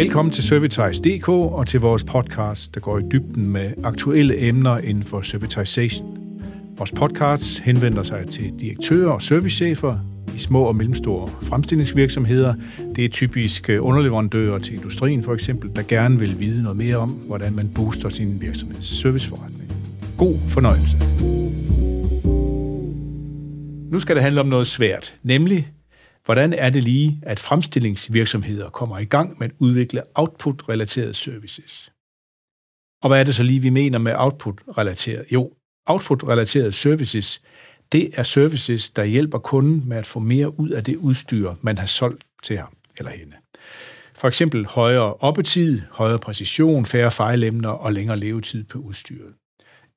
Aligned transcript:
Velkommen 0.00 0.32
til 0.32 0.44
Servitize.dk 0.44 1.28
og 1.28 1.66
til 1.66 1.80
vores 1.80 2.04
podcast, 2.04 2.74
der 2.74 2.80
går 2.80 2.98
i 2.98 3.02
dybden 3.12 3.48
med 3.48 3.72
aktuelle 3.84 4.40
emner 4.48 4.78
inden 4.78 5.04
for 5.04 5.20
servitization. 5.20 6.18
Vores 6.78 6.92
podcast 6.92 7.60
henvender 7.60 8.02
sig 8.02 8.26
til 8.30 8.52
direktører 8.60 9.10
og 9.10 9.22
servicechefer 9.22 9.98
i 10.34 10.38
små 10.38 10.62
og 10.62 10.76
mellemstore 10.76 11.28
fremstillingsvirksomheder. 11.28 12.54
Det 12.96 13.04
er 13.04 13.08
typisk 13.08 13.70
øh, 13.70 13.84
underleverandører 13.84 14.58
til 14.58 14.74
industrien 14.74 15.22
for 15.22 15.34
eksempel, 15.34 15.70
der 15.76 15.82
gerne 15.82 16.18
vil 16.18 16.38
vide 16.38 16.62
noget 16.62 16.78
mere 16.78 16.96
om, 16.96 17.10
hvordan 17.10 17.56
man 17.56 17.70
booster 17.74 18.08
sin 18.08 18.42
virksomheds 18.42 18.86
serviceforretning. 18.86 19.72
God 20.18 20.38
fornøjelse. 20.48 20.96
Nu 23.92 23.98
skal 23.98 24.16
det 24.16 24.22
handle 24.22 24.40
om 24.40 24.46
noget 24.46 24.66
svært, 24.66 25.14
nemlig 25.22 25.68
hvordan 26.30 26.52
er 26.52 26.70
det 26.70 26.84
lige, 26.84 27.20
at 27.22 27.38
fremstillingsvirksomheder 27.38 28.70
kommer 28.70 28.98
i 28.98 29.04
gang 29.04 29.38
med 29.38 29.48
at 29.48 29.54
udvikle 29.58 30.02
output-relaterede 30.14 31.14
services? 31.14 31.92
Og 33.02 33.08
hvad 33.08 33.20
er 33.20 33.24
det 33.24 33.34
så 33.34 33.42
lige, 33.42 33.60
vi 33.60 33.70
mener 33.70 33.98
med 33.98 34.14
output-relateret? 34.16 35.24
Jo, 35.32 35.52
output-relaterede 35.86 36.72
services, 36.72 37.42
det 37.92 38.18
er 38.18 38.22
services, 38.22 38.90
der 38.90 39.04
hjælper 39.04 39.38
kunden 39.38 39.88
med 39.88 39.96
at 39.96 40.06
få 40.06 40.20
mere 40.20 40.60
ud 40.60 40.68
af 40.68 40.84
det 40.84 40.96
udstyr, 40.96 41.54
man 41.60 41.78
har 41.78 41.86
solgt 41.86 42.24
til 42.42 42.58
ham 42.58 42.76
eller 42.98 43.10
hende. 43.10 43.36
For 44.14 44.28
eksempel 44.28 44.66
højere 44.66 45.14
oppetid, 45.14 45.80
højere 45.90 46.18
præcision, 46.18 46.86
færre 46.86 47.10
fejlemner 47.10 47.68
og 47.68 47.92
længere 47.92 48.16
levetid 48.16 48.64
på 48.64 48.78
udstyret. 48.78 49.34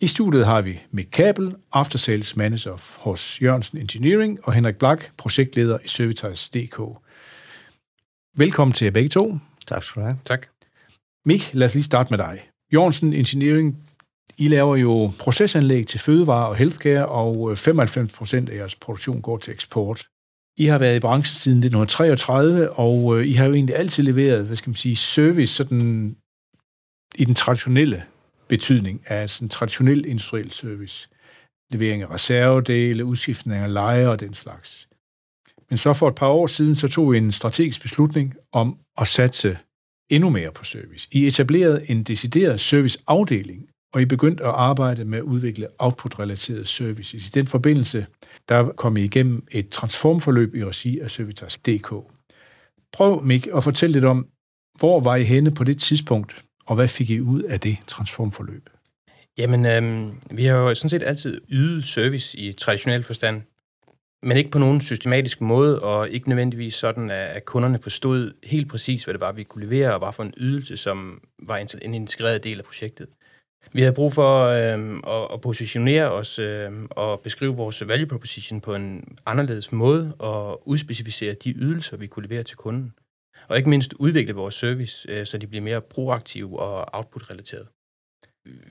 I 0.03 0.07
studiet 0.07 0.45
har 0.45 0.62
vi 0.62 0.80
Mick 0.91 1.09
Kabel, 1.12 1.55
After 1.73 1.98
Sales 1.98 2.35
Manager 2.35 2.99
hos 2.99 3.41
Jørgensen 3.41 3.77
Engineering, 3.77 4.39
og 4.44 4.53
Henrik 4.53 4.75
Blak, 4.75 5.03
projektleder 5.17 5.77
i 5.85 5.88
Servitize.dk. 5.88 6.81
Velkommen 8.38 8.73
til 8.73 8.85
jer 8.85 8.91
begge 8.91 9.09
to. 9.09 9.38
Tak 9.67 9.83
skal 9.83 10.02
du 10.02 10.05
have. 10.05 10.17
Tak. 10.25 10.47
Mik, 11.25 11.53
lad 11.53 11.66
os 11.67 11.73
lige 11.73 11.83
starte 11.83 12.09
med 12.09 12.17
dig. 12.17 12.50
Jørgensen 12.73 13.14
Engineering, 13.14 13.77
I 14.38 14.47
laver 14.47 14.75
jo 14.75 15.11
procesanlæg 15.19 15.88
til 15.88 16.00
fødevare 16.00 16.47
og 16.47 16.55
healthcare, 16.55 17.05
og 17.05 17.58
95 17.58 18.11
procent 18.11 18.49
af 18.49 18.55
jeres 18.55 18.75
produktion 18.75 19.22
går 19.22 19.38
til 19.38 19.53
eksport. 19.53 20.08
I 20.58 20.66
har 20.66 20.77
været 20.77 20.95
i 20.95 20.99
branchen 20.99 21.36
siden 21.36 21.58
1933, 21.58 22.72
og 22.72 23.20
øh, 23.20 23.27
I 23.27 23.33
har 23.33 23.45
jo 23.45 23.53
egentlig 23.53 23.75
altid 23.75 24.03
leveret, 24.03 24.45
hvad 24.45 24.55
skal 24.55 24.70
man 24.70 24.75
sige, 24.75 24.95
service 24.95 25.53
sådan 25.53 26.16
i 27.16 27.25
den 27.25 27.36
traditionelle 27.36 28.03
betydning 28.47 29.02
af 29.08 29.30
sådan 29.30 29.49
traditionel 29.49 30.05
industriel 30.05 30.52
service. 30.52 31.09
Levering 31.72 32.02
af 32.02 32.09
reservedele, 32.09 33.05
udskiftning 33.05 33.61
af 33.61 33.73
leje 33.73 34.08
og 34.08 34.19
den 34.19 34.33
slags. 34.33 34.88
Men 35.69 35.77
så 35.77 35.94
for 35.94 36.08
et 36.08 36.16
par 36.16 36.27
år 36.27 36.47
siden, 36.47 36.75
så 36.75 36.88
tog 36.88 37.11
vi 37.11 37.17
en 37.17 37.31
strategisk 37.31 37.81
beslutning 37.81 38.33
om 38.52 38.77
at 38.97 39.08
satse 39.08 39.58
endnu 40.09 40.30
mere 40.30 40.52
på 40.52 40.64
service. 40.64 41.08
I 41.11 41.27
etablerede 41.27 41.89
en 41.89 42.03
decideret 42.03 42.59
serviceafdeling, 42.59 43.69
og 43.94 44.02
I 44.02 44.05
begyndte 44.05 44.44
at 44.44 44.49
arbejde 44.49 45.05
med 45.05 45.17
at 45.17 45.23
udvikle 45.23 45.67
output-relaterede 45.80 46.66
services. 46.66 47.27
I 47.27 47.30
den 47.30 47.47
forbindelse, 47.47 48.05
der 48.49 48.71
kom 48.71 48.97
I 48.97 49.03
igennem 49.03 49.47
et 49.52 49.69
transformforløb 49.69 50.55
i 50.55 50.66
regi 50.66 50.99
af 50.99 51.11
Servitas.dk. 51.11 51.94
Prøv, 52.94 53.23
Mik, 53.23 53.47
at 53.47 53.64
fortælle 53.64 53.94
lidt 53.94 54.05
om, 54.05 54.27
hvor 54.80 54.99
var 54.99 55.16
I 55.16 55.23
henne 55.23 55.52
på 55.52 55.64
det 55.64 55.81
tidspunkt, 55.81 56.44
og 56.66 56.75
hvad 56.75 56.88
fik 56.88 57.09
I 57.09 57.19
ud 57.19 57.42
af 57.42 57.59
det 57.59 57.78
transformforløb? 57.88 58.69
Jamen, 59.38 59.66
øh, 59.66 60.14
vi 60.38 60.45
har 60.45 60.58
jo 60.58 60.75
sådan 60.75 60.89
set 60.89 61.03
altid 61.03 61.42
ydet 61.50 61.83
service 61.83 62.38
i 62.38 62.53
traditionel 62.53 63.03
forstand, 63.03 63.42
men 64.23 64.38
ikke 64.38 64.52
på 64.52 64.59
nogen 64.59 64.81
systematisk 64.81 65.42
måde, 65.42 65.81
og 65.81 66.09
ikke 66.09 66.30
nødvendigvis 66.30 66.75
sådan, 66.75 67.11
at 67.11 67.45
kunderne 67.45 67.80
forstod 67.80 68.33
helt 68.44 68.70
præcis, 68.70 69.03
hvad 69.03 69.14
det 69.14 69.22
var, 69.22 69.31
vi 69.31 69.44
kunne 69.44 69.66
levere, 69.66 69.94
og 69.94 70.00
hvad 70.00 70.14
for 70.14 70.23
en 70.23 70.33
ydelse, 70.38 70.78
som 70.78 71.22
var 71.39 71.58
en 71.81 71.94
integreret 71.94 72.44
del 72.44 72.59
af 72.59 72.66
projektet. 72.66 73.08
Vi 73.73 73.82
havde 73.82 73.93
brug 73.93 74.14
for 74.14 74.43
øh, 74.43 74.98
at, 75.08 75.33
at 75.33 75.42
positionere 75.42 76.11
os 76.11 76.39
øh, 76.39 76.71
og 76.89 77.20
beskrive 77.20 77.55
vores 77.55 77.87
value 77.87 78.08
proposition 78.08 78.61
på 78.61 78.76
en 78.76 79.17
anderledes 79.26 79.71
måde, 79.71 80.16
og 80.20 80.67
udspecificere 80.67 81.33
de 81.33 81.52
ydelser, 81.52 81.98
vi 81.98 82.08
kunne 82.08 82.27
levere 82.27 82.43
til 82.43 82.58
kunden 82.58 82.93
og 83.53 83.58
ikke 83.58 83.69
mindst 83.69 83.93
udvikle 83.93 84.33
vores 84.33 84.55
service, 84.55 85.11
øh, 85.11 85.25
så 85.25 85.37
de 85.37 85.47
bliver 85.47 85.61
mere 85.61 85.81
proaktive 85.81 86.59
og 86.59 86.86
output-relateret. 86.93 87.67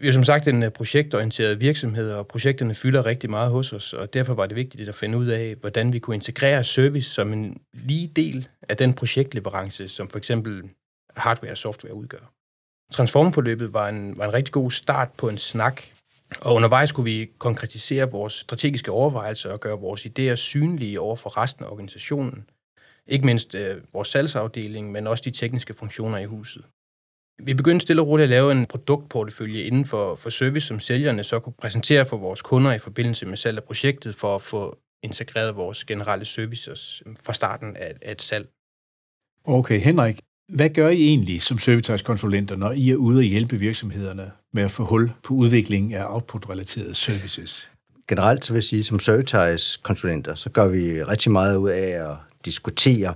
Vi 0.01 0.09
er 0.09 0.13
som 0.13 0.25
sagt 0.25 0.49
en 0.49 0.63
øh, 0.63 0.71
projektorienteret 0.71 1.61
virksomhed, 1.61 2.13
og 2.13 2.27
projekterne 2.27 2.75
fylder 2.75 3.07
rigtig 3.07 3.31
meget 3.31 3.51
hos 3.51 3.73
os, 3.73 3.93
og 3.93 4.15
derfor 4.15 4.35
var 4.35 4.47
det 4.47 4.57
vigtigt 4.57 4.89
at 4.89 4.95
finde 4.95 5.19
ud 5.19 5.27
af, 5.27 5.55
hvordan 5.55 5.93
vi 5.93 5.99
kunne 5.99 6.17
integrere 6.17 6.65
service 6.65 7.11
som 7.11 7.33
en 7.33 7.61
lige 7.73 8.09
del 8.09 8.49
af 8.69 8.77
den 8.77 8.95
projektleverance, 8.95 9.89
som 9.89 10.09
for 10.09 10.19
eksempel 10.19 10.63
hardware 11.17 11.53
og 11.53 11.59
software 11.59 11.95
udgør. 11.95 12.33
Transformforløbet 12.93 13.73
var 13.73 13.89
en, 13.89 14.19
var 14.19 14.25
en 14.25 14.33
rigtig 14.35 14.53
god 14.53 14.71
start 14.71 15.09
på 15.19 15.29
en 15.29 15.39
snak, 15.39 15.83
og 16.41 16.55
undervejs 16.55 16.93
kunne 16.93 17.05
vi 17.05 17.31
konkretisere 17.39 18.11
vores 18.11 18.33
strategiske 18.33 18.91
overvejelser 18.91 19.53
og 19.53 19.61
gøre 19.61 19.79
vores 19.79 20.07
idéer 20.07 20.35
synlige 20.35 21.01
over 21.01 21.17
for 21.17 21.37
resten 21.37 21.65
af 21.65 21.69
organisationen, 21.69 22.45
ikke 23.09 23.27
mindst 23.27 23.55
øh, 23.55 23.77
vores 23.93 24.09
salgsafdeling, 24.09 24.93
men 24.93 25.07
også 25.07 25.23
de 25.25 25.31
tekniske 25.31 25.75
funktioner 25.75 26.19
i 26.19 26.25
huset. 26.25 26.65
Vi 27.43 27.55
begyndte 27.55 27.83
stille 27.83 28.03
og 28.03 28.09
roligt 28.09 28.25
at 28.25 28.31
lave 28.31 28.53
en 28.53 28.67
produktportefølje 28.67 29.63
inden 29.63 29.85
for, 29.85 30.15
for 30.15 30.31
service, 30.31 30.67
som 30.67 30.81
sælgerne 30.81 31.25
så 31.25 31.41
kunne 31.41 31.53
præsentere 31.53 32.07
for 32.07 32.17
vores 32.17 32.43
kunder 32.43 32.73
i 32.73 32.79
forbindelse 32.79 33.27
med 33.27 33.37
salg 33.37 33.57
af 33.57 33.65
projektet, 33.65 34.15
for 34.15 34.35
at 34.35 34.43
få 34.43 34.79
integreret 35.03 35.57
vores 35.57 35.85
generelle 35.85 36.25
services 36.25 37.03
fra 37.25 37.33
starten 37.33 37.77
af, 37.77 37.95
af 38.03 38.13
et 38.13 38.23
salg. 38.23 38.49
Okay, 39.45 39.81
Henrik, 39.81 40.19
hvad 40.49 40.71
gør 40.71 40.89
I 40.89 41.03
egentlig 41.03 41.43
som 41.43 41.59
servicekonsulenter, 41.59 42.57
når 42.57 42.73
I 42.73 42.91
er 42.91 42.97
ude 42.97 43.19
og 43.19 43.23
hjælpe 43.25 43.57
virksomhederne 43.57 44.33
med 44.53 44.63
at 44.63 44.71
få 44.71 44.85
hul 44.85 45.13
på 45.23 45.35
udviklingen 45.35 45.93
af 45.93 46.15
output-relaterede 46.15 46.95
services? 46.95 47.69
Generelt 48.09 48.45
så 48.45 48.53
vil 48.53 48.57
jeg 48.57 48.65
sige, 48.65 48.85
som 48.85 48.99
service-konsulenter, 48.99 50.35
så 50.35 50.51
gør 50.51 50.69
vi 50.69 51.03
rigtig 51.03 51.33
meget 51.33 51.57
ud 51.57 51.71
af 51.71 52.11
at 52.11 52.17
diskutere, 52.45 53.15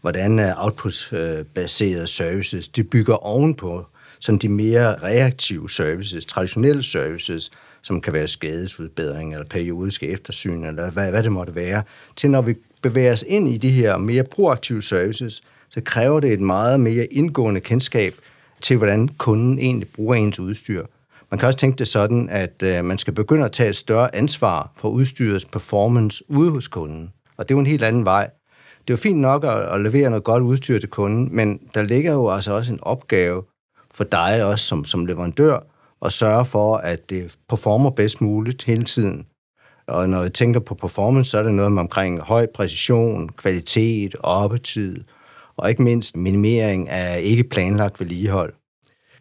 hvordan 0.00 0.38
øh, 0.38 0.64
output-baserede 0.64 2.06
services, 2.06 2.68
de 2.68 2.84
bygger 2.84 3.14
ovenpå 3.14 3.86
sådan 4.20 4.38
de 4.38 4.48
mere 4.48 4.98
reaktive 5.02 5.70
services, 5.70 6.24
traditionelle 6.24 6.82
services, 6.82 7.50
som 7.82 8.00
kan 8.00 8.12
være 8.12 8.28
skadesudbedring 8.28 9.32
eller 9.32 9.46
periodiske 9.46 10.08
eftersyn, 10.08 10.64
eller 10.64 10.90
hvad, 10.90 11.10
hvad 11.10 11.22
det 11.22 11.32
måtte 11.32 11.54
være, 11.54 11.82
til 12.16 12.30
når 12.30 12.42
vi 12.42 12.54
bevæger 12.82 13.12
os 13.12 13.24
ind 13.28 13.48
i 13.48 13.58
de 13.58 13.70
her 13.70 13.96
mere 13.96 14.24
proaktive 14.24 14.82
services, 14.82 15.42
så 15.68 15.80
kræver 15.80 16.20
det 16.20 16.32
et 16.32 16.40
meget 16.40 16.80
mere 16.80 17.04
indgående 17.04 17.60
kendskab 17.60 18.14
til, 18.60 18.76
hvordan 18.76 19.08
kunden 19.08 19.58
egentlig 19.58 19.88
bruger 19.88 20.14
ens 20.14 20.40
udstyr. 20.40 20.86
Man 21.30 21.38
kan 21.38 21.46
også 21.46 21.58
tænke 21.58 21.78
det 21.78 21.88
sådan, 21.88 22.28
at 22.28 22.62
øh, 22.64 22.84
man 22.84 22.98
skal 22.98 23.14
begynde 23.14 23.44
at 23.44 23.52
tage 23.52 23.68
et 23.68 23.76
større 23.76 24.14
ansvar 24.14 24.72
for 24.76 24.88
udstyrets 24.88 25.44
performance 25.44 26.24
ude 26.28 26.50
hos 26.50 26.68
kunden. 26.68 27.12
Og 27.36 27.48
det 27.48 27.54
er 27.54 27.56
jo 27.56 27.60
en 27.60 27.66
helt 27.66 27.82
anden 27.82 28.04
vej. 28.04 28.30
Det 28.88 28.94
er 28.94 28.96
jo 28.96 29.02
fint 29.02 29.20
nok 29.20 29.44
at, 29.44 29.58
at 29.74 29.80
levere 29.80 30.10
noget 30.10 30.24
godt 30.24 30.42
udstyr 30.42 30.78
til 30.78 30.88
kunden, 30.88 31.36
men 31.36 31.60
der 31.74 31.82
ligger 31.82 32.12
jo 32.12 32.30
altså 32.30 32.52
også 32.52 32.72
en 32.72 32.78
opgave 32.82 33.42
for 33.90 34.04
dig 34.04 34.44
også 34.44 34.64
som, 34.64 34.84
som 34.84 35.06
leverandør 35.06 35.58
at 36.04 36.12
sørge 36.12 36.44
for, 36.44 36.76
at 36.76 37.10
det 37.10 37.36
performer 37.48 37.90
bedst 37.90 38.20
muligt 38.20 38.64
hele 38.64 38.84
tiden. 38.84 39.26
Og 39.86 40.08
når 40.08 40.22
jeg 40.22 40.32
tænker 40.32 40.60
på 40.60 40.74
performance, 40.74 41.30
så 41.30 41.38
er 41.38 41.42
det 41.42 41.54
noget 41.54 41.72
med 41.72 41.80
omkring 41.80 42.20
høj 42.20 42.46
præcision, 42.54 43.28
kvalitet, 43.28 44.16
oppetid, 44.20 45.04
og 45.56 45.70
ikke 45.70 45.82
mindst 45.82 46.16
minimering 46.16 46.88
af 46.88 47.20
ikke 47.22 47.44
planlagt 47.44 48.00
vedligehold. 48.00 48.54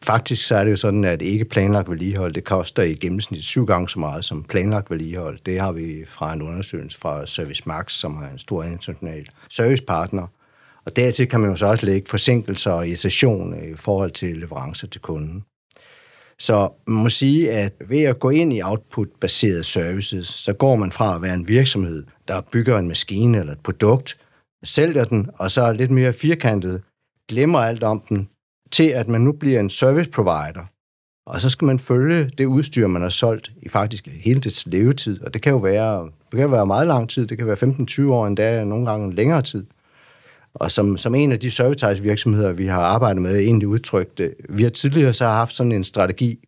Faktisk 0.03 0.47
så 0.47 0.56
er 0.56 0.63
det 0.63 0.72
jo 0.72 0.75
sådan, 0.75 1.03
at 1.03 1.22
ikke 1.22 1.46
planlagt 1.46 1.90
vedligehold, 1.90 2.34
det 2.34 2.44
koster 2.44 2.84
i 2.84 2.94
gennemsnit 2.94 3.44
syv 3.44 3.66
gange 3.66 3.90
så 3.90 4.00
meget 4.00 4.25
som 4.25 4.44
planlagt 4.44 4.91
vedligehold. 4.91 5.40
Det 5.46 5.59
har 5.59 5.72
vi 5.72 6.06
fra 6.08 6.34
en 6.34 6.41
undersøgelse 6.41 7.00
fra 7.00 7.25
Service 7.25 7.63
Max, 7.66 7.94
som 7.94 8.16
har 8.16 8.30
en 8.30 8.40
stor 8.40 8.63
international 8.63 9.28
servicepartner. 9.50 10.27
Og 10.86 10.95
dertil 10.95 11.27
kan 11.27 11.39
man 11.39 11.50
jo 11.50 11.56
så 11.56 11.66
også 11.66 11.86
lægge 11.86 12.10
forsinkelser 12.10 12.72
og 12.72 12.88
irritation 12.88 13.72
i 13.72 13.75
forhold 13.75 14.12
til 14.12 14.38
leverancer 14.38 14.88
til 14.88 15.01
kunden. 15.01 15.44
Så 16.39 16.69
man 16.88 17.04
må 17.04 17.10
sige, 17.10 17.51
at 17.51 17.74
ved 17.88 18.01
at 18.01 18.19
gå 18.19 18.30
ind 18.30 18.54
i 18.54 18.62
output-baserede 18.62 19.63
services, 19.63 20.27
så 20.27 20.54
går 20.54 20.75
man 20.75 20.92
fra 20.92 21.16
at 21.16 21.22
være 21.22 21.33
en 21.33 21.48
virksomhed, 21.48 22.06
der 22.27 22.42
bygger 22.51 22.77
en 22.77 22.88
maskine 22.88 23.39
eller 23.39 23.54
et 23.54 23.60
produkt, 23.60 24.18
sælger 24.63 25.04
den, 25.04 25.30
og 25.33 25.51
så 25.51 25.62
er 25.62 25.74
lidt 25.74 25.92
mere 25.92 26.13
firkantet, 26.13 26.81
glemmer 27.30 27.60
alt 27.60 27.83
om 27.83 28.04
den, 28.10 28.30
til 28.72 28.84
at 28.90 29.08
man 29.08 29.22
nu 29.22 29.31
bliver 29.31 29.60
en 29.60 29.69
service 29.69 30.10
provider. 30.10 30.66
Og 31.25 31.42
så 31.42 31.50
skal 31.50 31.66
man 31.66 31.80
følge 31.80 32.30
det 32.38 32.46
udstyr, 32.46 32.88
man 32.88 33.02
har 33.02 33.10
solgt 33.10 33.52
i 33.62 33.69
faktisk 33.69 34.08
hele 34.08 34.40
dets 34.40 34.68
levetid. 34.68 35.22
Og 35.22 35.34
det 35.34 35.42
kan 35.42 35.52
jo 35.52 35.58
være, 35.58 36.10
det 36.31 36.38
kan 36.40 36.52
være 36.52 36.66
meget 36.66 36.88
lang 36.88 37.10
tid. 37.10 37.28
Det 37.28 37.38
kan 37.38 37.48
være 37.48 38.08
15-20 38.10 38.12
år, 38.12 38.28
endda 38.28 38.64
nogle 38.64 38.86
gange 38.86 39.16
længere 39.16 39.42
tid. 39.42 39.66
Og 40.54 40.72
som, 40.72 40.98
som 40.98 41.16
en 41.16 41.31
af 41.31 41.40
de 41.40 41.52
service 41.52 42.04
virksomheder, 42.04 42.54
vi 42.54 42.66
har 42.66 42.81
arbejdet 42.81 43.22
med, 43.22 43.40
egentlig 43.40 43.68
udtrykte. 43.68 44.36
Vi 44.50 44.64
har 44.64 44.70
tidligere 44.70 45.13
så 45.13 45.25
haft 45.25 45.56
sådan 45.56 45.72
en 45.72 45.84
strategi, 45.84 46.40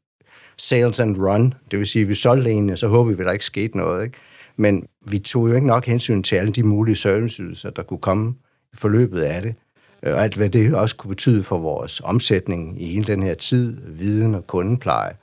sales 0.57 0.99
and 0.99 1.17
run. 1.17 1.53
Det 1.71 1.79
vil 1.79 1.87
sige, 1.87 2.03
at 2.03 2.09
vi 2.09 2.15
solgte 2.15 2.51
en, 2.51 2.69
og 2.69 2.77
så 2.77 2.87
håber 2.87 3.11
vi, 3.11 3.21
at 3.21 3.25
der 3.25 3.31
ikke 3.31 3.45
skete 3.45 3.77
noget. 3.77 4.03
Ikke? 4.03 4.17
Men 4.57 4.85
vi 5.07 5.19
tog 5.19 5.49
jo 5.49 5.55
ikke 5.55 5.67
nok 5.67 5.85
hensyn 5.85 6.23
til 6.23 6.35
alle 6.35 6.53
de 6.53 6.63
mulige 6.63 6.95
serviceydelser, 6.95 7.69
der 7.69 7.83
kunne 7.83 7.99
komme 7.99 8.33
i 8.73 8.75
forløbet 8.75 9.21
af 9.21 9.41
det. 9.41 9.55
Øh, 10.03 10.13
og 10.13 10.23
alt 10.23 10.35
hvad 10.35 10.49
det 10.49 10.75
også 10.75 10.95
kunne 10.95 11.09
betyde 11.09 11.43
for 11.43 11.57
vores 11.57 12.01
omsætning 12.03 12.81
i 12.81 12.85
hele 12.93 13.03
den 13.03 13.23
her 13.23 13.33
tid, 13.33 13.77
viden 13.87 14.35
og 14.35 14.47
kundepleje. 14.47 15.13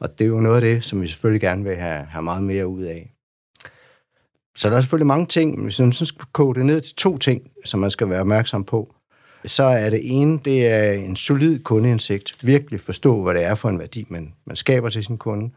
Og 0.00 0.18
det 0.18 0.24
er 0.24 0.28
jo 0.28 0.40
noget 0.40 0.56
af 0.56 0.60
det, 0.60 0.84
som 0.84 1.02
vi 1.02 1.06
selvfølgelig 1.06 1.40
gerne 1.40 1.64
vil 1.64 1.76
have, 1.76 2.04
have 2.04 2.22
meget 2.22 2.42
mere 2.42 2.66
ud 2.66 2.82
af. 2.82 3.12
Så 4.56 4.70
der 4.70 4.76
er 4.76 4.80
selvfølgelig 4.80 5.06
mange 5.06 5.26
ting, 5.26 5.54
men 5.54 5.64
hvis 5.64 5.80
man 5.80 5.92
skal 5.92 6.26
kode 6.32 6.58
det 6.58 6.66
ned 6.66 6.80
til 6.80 6.94
to 6.96 7.18
ting, 7.18 7.42
som 7.64 7.80
man 7.80 7.90
skal 7.90 8.08
være 8.08 8.20
opmærksom 8.20 8.64
på, 8.64 8.94
så 9.44 9.62
er 9.62 9.90
det 9.90 10.00
ene, 10.02 10.38
det 10.38 10.66
er 10.66 10.92
en 10.92 11.16
solid 11.16 11.58
kundeindsigt. 11.58 12.46
Virkelig 12.46 12.80
forstå, 12.80 13.22
hvad 13.22 13.34
det 13.34 13.44
er 13.44 13.54
for 13.54 13.68
en 13.68 13.78
værdi, 13.78 14.06
man, 14.08 14.34
man 14.46 14.56
skaber 14.56 14.88
til 14.88 15.04
sin 15.04 15.18
kunde. 15.18 15.50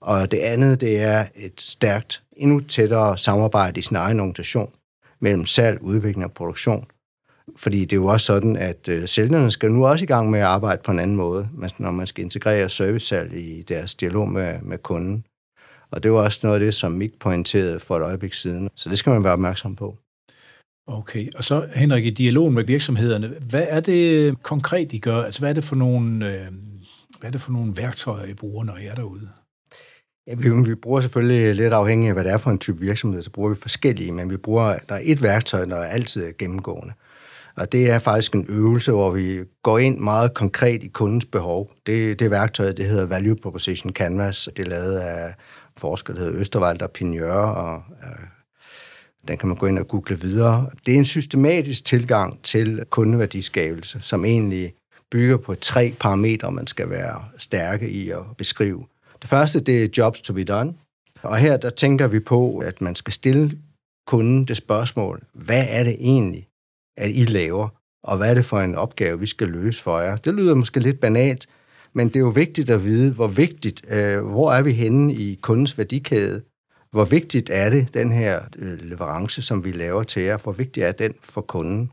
Og 0.00 0.30
det 0.30 0.38
andet, 0.38 0.80
det 0.80 1.02
er 1.02 1.24
et 1.34 1.60
stærkt, 1.60 2.22
endnu 2.36 2.60
tættere 2.60 3.18
samarbejde 3.18 3.78
i 3.78 3.82
sin 3.82 3.96
egen 3.96 4.20
organisation 4.20 4.70
mellem 5.20 5.46
salg, 5.46 5.82
udvikling 5.82 6.24
og 6.24 6.32
produktion. 6.32 6.86
Fordi 7.56 7.80
det 7.80 7.92
er 7.92 7.96
jo 7.96 8.06
også 8.06 8.26
sådan, 8.26 8.56
at 8.56 8.88
øh, 8.88 9.08
sælgerne 9.08 9.50
skal 9.50 9.72
nu 9.72 9.86
også 9.86 10.04
i 10.04 10.06
gang 10.06 10.30
med 10.30 10.40
at 10.40 10.46
arbejde 10.46 10.82
på 10.84 10.92
en 10.92 10.98
anden 10.98 11.16
måde, 11.16 11.48
når 11.78 11.90
man 11.90 12.06
skal 12.06 12.24
integrere 12.24 12.68
servicesalg 12.68 13.32
i 13.32 13.62
deres 13.62 13.94
dialog 13.94 14.28
med, 14.28 14.62
med 14.62 14.78
kunden. 14.78 15.24
Og 15.90 16.02
det 16.02 16.12
var 16.12 16.18
også 16.18 16.40
noget 16.42 16.54
af 16.54 16.60
det, 16.60 16.74
som 16.74 16.92
Mik 16.92 17.18
pointerede 17.18 17.80
for 17.80 17.96
et 17.96 18.02
øjeblik 18.02 18.32
siden. 18.32 18.68
Så 18.74 18.90
det 18.90 18.98
skal 18.98 19.12
man 19.12 19.24
være 19.24 19.32
opmærksom 19.32 19.76
på. 19.76 19.98
Okay, 20.88 21.32
og 21.34 21.44
så 21.44 21.68
Henrik, 21.74 22.06
i 22.06 22.10
dialogen 22.10 22.54
med 22.54 22.64
virksomhederne, 22.64 23.28
hvad 23.28 23.66
er 23.68 23.80
det 23.80 24.42
konkret, 24.42 24.92
I 24.92 24.98
gør? 24.98 25.22
Altså, 25.22 25.40
hvad 25.40 25.50
er 25.50 25.54
det 25.54 25.64
for 25.64 25.76
nogle, 25.76 26.34
øh, 26.34 26.46
hvad 27.20 27.28
er 27.28 27.30
det 27.30 27.40
for 27.40 27.52
nogle 27.52 27.76
værktøjer, 27.76 28.26
I 28.26 28.34
bruger, 28.34 28.64
når 28.64 28.76
I 28.76 28.86
er 28.86 28.94
derude? 28.94 29.28
Ja, 30.26 30.34
vi, 30.34 30.68
vi 30.68 30.74
bruger 30.74 31.00
selvfølgelig 31.00 31.54
lidt 31.54 31.72
afhængig 31.72 32.08
af, 32.08 32.14
hvad 32.14 32.24
det 32.24 32.32
er 32.32 32.38
for 32.38 32.50
en 32.50 32.58
type 32.58 32.80
virksomhed, 32.80 33.22
så 33.22 33.30
bruger 33.30 33.48
vi 33.48 33.54
forskellige, 33.62 34.12
men 34.12 34.30
vi 34.30 34.36
bruger, 34.36 34.78
der 34.88 34.94
er 34.94 35.00
et 35.02 35.22
værktøj, 35.22 35.64
der 35.64 35.76
er 35.76 35.88
altid 35.88 36.32
gennemgående. 36.38 36.92
Og 37.56 37.72
det 37.72 37.90
er 37.90 37.98
faktisk 37.98 38.34
en 38.34 38.46
øvelse, 38.48 38.92
hvor 38.92 39.10
vi 39.10 39.44
går 39.62 39.78
ind 39.78 39.98
meget 39.98 40.34
konkret 40.34 40.82
i 40.82 40.88
kundens 40.88 41.24
behov. 41.24 41.70
Det, 41.86 42.18
det 42.18 42.30
værktøj, 42.30 42.72
det 42.72 42.86
hedder 42.86 43.06
Value 43.06 43.36
Proposition 43.36 43.92
Canvas. 43.92 44.48
Det 44.56 44.64
er 44.64 44.68
lavet 44.68 44.98
af 44.98 45.34
forskere, 45.76 46.16
der 46.16 46.22
hedder 46.22 46.40
Østervald 46.40 46.82
og 46.82 46.90
Pignør, 46.90 47.34
og 47.34 47.82
øh, 48.02 48.26
den 49.28 49.38
kan 49.38 49.48
man 49.48 49.58
gå 49.58 49.66
ind 49.66 49.78
og 49.78 49.88
google 49.88 50.20
videre. 50.20 50.70
Det 50.86 50.94
er 50.94 50.98
en 50.98 51.04
systematisk 51.04 51.84
tilgang 51.84 52.42
til 52.42 52.84
kundeværdiskabelse, 52.90 53.98
som 54.00 54.24
egentlig 54.24 54.74
bygger 55.10 55.36
på 55.36 55.54
tre 55.54 55.94
parametre, 56.00 56.52
man 56.52 56.66
skal 56.66 56.90
være 56.90 57.24
stærke 57.38 57.90
i 57.90 58.10
at 58.10 58.22
beskrive. 58.38 58.86
Det 59.22 59.30
første, 59.30 59.60
det 59.60 59.84
er 59.84 59.88
jobs 59.98 60.20
to 60.20 60.34
be 60.34 60.44
done. 60.44 60.74
Og 61.22 61.36
her 61.36 61.56
der 61.56 61.70
tænker 61.70 62.06
vi 62.06 62.20
på, 62.20 62.58
at 62.58 62.80
man 62.80 62.94
skal 62.94 63.12
stille 63.12 63.58
kunden 64.06 64.44
det 64.44 64.56
spørgsmål, 64.56 65.22
hvad 65.32 65.66
er 65.68 65.84
det 65.84 65.96
egentlig, 66.00 66.48
at 66.96 67.10
I 67.14 67.24
laver, 67.24 67.68
og 68.04 68.16
hvad 68.16 68.30
er 68.30 68.34
det 68.34 68.44
for 68.44 68.60
en 68.60 68.74
opgave, 68.74 69.20
vi 69.20 69.26
skal 69.26 69.48
løse 69.48 69.82
for 69.82 70.00
jer? 70.00 70.16
Det 70.16 70.34
lyder 70.34 70.54
måske 70.54 70.80
lidt 70.80 71.00
banalt, 71.00 71.46
men 71.94 72.08
det 72.08 72.16
er 72.16 72.20
jo 72.20 72.28
vigtigt 72.28 72.70
at 72.70 72.84
vide, 72.84 73.12
hvor 73.12 73.28
vigtigt, 73.28 73.86
øh, 73.88 74.24
hvor 74.24 74.52
er 74.52 74.62
vi 74.62 74.72
henne 74.72 75.14
i 75.14 75.38
kundens 75.42 75.78
værdikæde, 75.78 76.42
hvor 76.90 77.04
vigtigt 77.04 77.50
er 77.50 77.70
det, 77.70 77.94
den 77.94 78.12
her 78.12 78.40
øh, 78.58 78.80
leverance, 78.80 79.42
som 79.42 79.64
vi 79.64 79.72
laver 79.72 80.02
til 80.02 80.22
jer, 80.22 80.36
hvor 80.36 80.52
vigtig 80.52 80.82
er 80.82 80.92
den 80.92 81.14
for 81.22 81.40
kunden? 81.40 81.90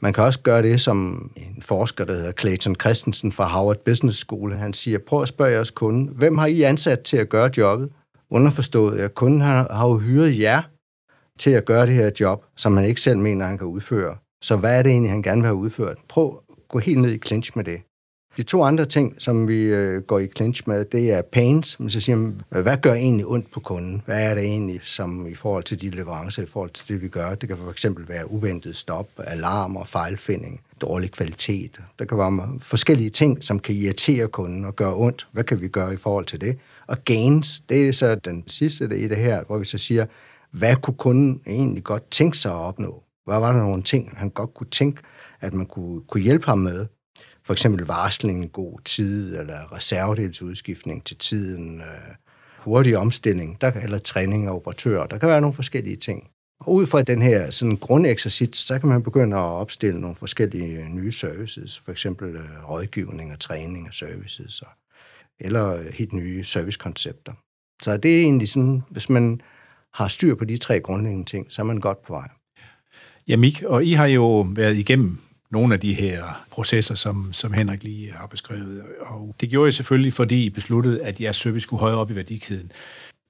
Man 0.00 0.12
kan 0.12 0.24
også 0.24 0.40
gøre 0.40 0.62
det, 0.62 0.80
som 0.80 1.30
en 1.36 1.62
forsker, 1.62 2.04
der 2.04 2.14
hedder 2.14 2.32
Clayton 2.32 2.74
Christensen 2.74 3.32
fra 3.32 3.44
Harvard 3.44 3.84
Business 3.84 4.18
School, 4.18 4.52
han 4.52 4.72
siger, 4.72 4.98
prøv 4.98 5.22
at 5.22 5.28
spørge 5.28 5.50
jeres 5.50 5.70
kunde, 5.70 6.12
hvem 6.12 6.38
har 6.38 6.46
I 6.46 6.62
ansat 6.62 7.00
til 7.00 7.16
at 7.16 7.28
gøre 7.28 7.50
jobbet? 7.56 7.92
Underforstået, 8.30 8.98
at 8.98 9.14
kunden 9.14 9.40
har, 9.40 9.72
har 9.74 9.88
jo 9.88 9.98
hyret 9.98 10.38
jer 10.38 10.62
til 11.38 11.50
at 11.50 11.64
gøre 11.64 11.86
det 11.86 11.94
her 11.94 12.10
job, 12.20 12.44
som 12.56 12.72
man 12.72 12.84
ikke 12.84 13.00
selv 13.00 13.18
mener, 13.18 13.46
han 13.46 13.58
kan 13.58 13.66
udføre. 13.66 14.16
Så 14.42 14.56
hvad 14.56 14.78
er 14.78 14.82
det 14.82 14.92
egentlig, 14.92 15.10
han 15.10 15.22
gerne 15.22 15.40
vil 15.40 15.46
have 15.46 15.56
udført? 15.56 15.98
Prøv 16.08 16.42
at 16.50 16.54
gå 16.68 16.78
helt 16.78 16.98
ned 16.98 17.12
i 17.12 17.18
clinch 17.18 17.52
med 17.56 17.64
det. 17.64 17.80
De 18.36 18.42
to 18.42 18.62
andre 18.62 18.84
ting, 18.84 19.14
som 19.18 19.48
vi 19.48 19.62
øh, 19.62 20.02
går 20.02 20.18
i 20.18 20.28
clinch 20.36 20.62
med, 20.66 20.84
det 20.84 21.12
er 21.12 21.22
pains. 21.22 21.80
Men 21.80 21.90
så 21.90 22.00
siger 22.00 22.16
man, 22.16 22.40
hvad 22.48 22.76
gør 22.76 22.94
egentlig 22.94 23.26
ondt 23.26 23.52
på 23.52 23.60
kunden? 23.60 24.02
Hvad 24.06 24.30
er 24.30 24.34
det 24.34 24.44
egentlig, 24.44 24.80
som 24.82 25.26
i 25.26 25.34
forhold 25.34 25.64
til 25.64 25.80
de 25.80 25.90
leverancer, 25.90 26.42
i 26.42 26.46
forhold 26.46 26.70
til 26.70 26.88
det, 26.88 27.02
vi 27.02 27.08
gør? 27.08 27.34
Det 27.34 27.48
kan 27.48 27.58
for 27.58 27.70
eksempel 27.70 28.08
være 28.08 28.30
uventet 28.30 28.76
stop, 28.76 29.08
alarmer, 29.18 29.84
fejlfinding, 29.84 30.60
dårlig 30.80 31.10
kvalitet. 31.10 31.80
Der 31.98 32.04
kan 32.04 32.18
være 32.18 32.58
forskellige 32.60 33.10
ting, 33.10 33.44
som 33.44 33.58
kan 33.58 33.74
irritere 33.74 34.28
kunden 34.28 34.64
og 34.64 34.76
gøre 34.76 34.94
ondt. 34.96 35.28
Hvad 35.32 35.44
kan 35.44 35.60
vi 35.60 35.68
gøre 35.68 35.94
i 35.94 35.96
forhold 35.96 36.26
til 36.26 36.40
det? 36.40 36.58
Og 36.86 37.04
gains, 37.04 37.60
det 37.60 37.88
er 37.88 37.92
så 37.92 38.14
den 38.14 38.44
sidste 38.46 38.98
i 38.98 39.08
det 39.08 39.16
her, 39.16 39.44
hvor 39.44 39.58
vi 39.58 39.64
så 39.64 39.78
siger, 39.78 40.06
hvad 40.50 40.76
kunne 40.76 40.96
kunden 40.96 41.40
egentlig 41.46 41.84
godt 41.84 42.10
tænke 42.10 42.38
sig 42.38 42.52
at 42.52 42.58
opnå? 42.58 43.02
Hvad 43.24 43.40
var 43.40 43.52
der 43.52 43.60
nogle 43.60 43.82
ting, 43.82 44.16
han 44.16 44.30
godt 44.30 44.54
kunne 44.54 44.70
tænke, 44.70 45.02
at 45.40 45.52
man 45.54 45.66
kunne, 45.66 46.00
kunne 46.00 46.22
hjælpe 46.22 46.46
ham 46.46 46.58
med? 46.58 46.86
For 47.44 47.52
eksempel 47.52 47.86
varsling 47.86 48.44
i 48.44 48.48
god 48.52 48.78
tid, 48.84 49.38
eller 49.38 49.72
reservedelsudskiftning 49.72 51.04
til 51.04 51.18
tiden, 51.18 51.80
øh, 51.80 52.14
hurtig 52.58 52.96
omstilling, 52.96 53.60
der, 53.60 53.72
eller 53.72 53.98
træning 53.98 54.46
af 54.46 54.52
operatører. 54.52 55.06
Der 55.06 55.18
kan 55.18 55.28
være 55.28 55.40
nogle 55.40 55.54
forskellige 55.54 55.96
ting. 55.96 56.30
Og 56.60 56.74
ud 56.74 56.86
fra 56.86 57.02
den 57.02 57.22
her 57.22 57.50
sådan 57.50 57.76
grundeksercit, 57.76 58.56
så 58.56 58.78
kan 58.78 58.88
man 58.88 59.02
begynde 59.02 59.36
at 59.36 59.42
opstille 59.42 60.00
nogle 60.00 60.16
forskellige 60.16 60.78
øh, 60.78 60.88
nye 60.88 61.12
services, 61.12 61.78
for 61.78 61.92
eksempel 61.92 62.36
øh, 62.36 62.70
rådgivning 62.70 63.32
og 63.32 63.40
træning 63.40 63.86
af 63.86 63.94
services, 63.94 64.62
og, 64.62 64.68
eller 65.40 65.76
øh, 65.76 65.86
helt 65.86 66.12
nye 66.12 66.44
servicekoncepter. 66.44 67.32
Så 67.82 67.96
det 67.96 68.16
er 68.16 68.22
egentlig 68.22 68.48
sådan, 68.48 68.82
hvis 68.90 69.08
man 69.08 69.40
har 69.94 70.08
styr 70.08 70.34
på 70.34 70.44
de 70.44 70.56
tre 70.56 70.80
grundlæggende 70.80 71.24
ting, 71.24 71.46
så 71.52 71.62
er 71.62 71.66
man 71.66 71.80
godt 71.80 72.02
på 72.02 72.12
vej. 72.12 72.28
Ja, 73.28 73.36
Mik, 73.36 73.62
og 73.62 73.84
I 73.84 73.92
har 73.92 74.06
jo 74.06 74.40
været 74.40 74.76
igennem 74.76 75.18
nogle 75.50 75.74
af 75.74 75.80
de 75.80 75.94
her 75.94 76.44
processer, 76.50 76.94
som, 76.94 77.32
som 77.32 77.52
Henrik 77.52 77.82
lige 77.82 78.12
har 78.12 78.26
beskrevet. 78.26 78.82
Og 79.00 79.34
det 79.40 79.50
gjorde 79.50 79.66
jeg 79.66 79.74
selvfølgelig, 79.74 80.12
fordi 80.12 80.44
I 80.44 80.50
besluttede, 80.50 81.02
at 81.02 81.20
jeres 81.20 81.36
service 81.36 81.62
skulle 81.62 81.80
højere 81.80 81.98
op 81.98 82.10
i 82.10 82.14
værdikæden. 82.14 82.72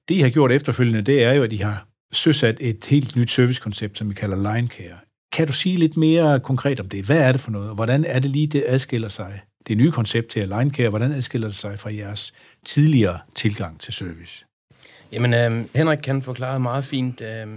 Det, 0.09 0.15
I 0.15 0.19
har 0.19 0.29
gjort 0.29 0.51
efterfølgende, 0.51 1.01
det 1.01 1.23
er 1.23 1.33
jo, 1.33 1.43
at 1.43 1.53
I 1.53 1.57
har 1.57 1.87
søsat 2.11 2.57
et 2.59 2.85
helt 2.89 3.15
nyt 3.15 3.31
servicekoncept, 3.31 3.97
som 3.97 4.09
vi 4.09 4.13
kalder 4.13 4.53
Line 4.53 4.67
Care. 4.67 4.97
Kan 5.31 5.47
du 5.47 5.53
sige 5.53 5.77
lidt 5.77 5.97
mere 5.97 6.39
konkret 6.39 6.79
om 6.79 6.89
det? 6.89 7.05
Hvad 7.05 7.17
er 7.17 7.31
det 7.31 7.41
for 7.41 7.51
noget, 7.51 7.69
og 7.69 7.75
hvordan 7.75 8.05
er 8.05 8.19
det 8.19 8.31
lige, 8.31 8.47
det 8.47 8.63
adskiller 8.67 9.09
sig? 9.09 9.41
Det 9.67 9.77
nye 9.77 9.91
koncept 9.91 10.27
til 10.27 10.49
Line 10.49 10.71
Care, 10.71 10.89
hvordan 10.89 11.11
adskiller 11.11 11.47
det 11.47 11.57
sig 11.57 11.79
fra 11.79 11.93
jeres 11.93 12.33
tidligere 12.65 13.19
tilgang 13.35 13.79
til 13.79 13.93
service? 13.93 14.45
Jamen, 15.11 15.33
øh, 15.33 15.65
Henrik 15.75 15.99
kan 16.03 16.21
forklare 16.21 16.59
meget 16.59 16.85
fint, 16.85 17.21
øh, 17.21 17.47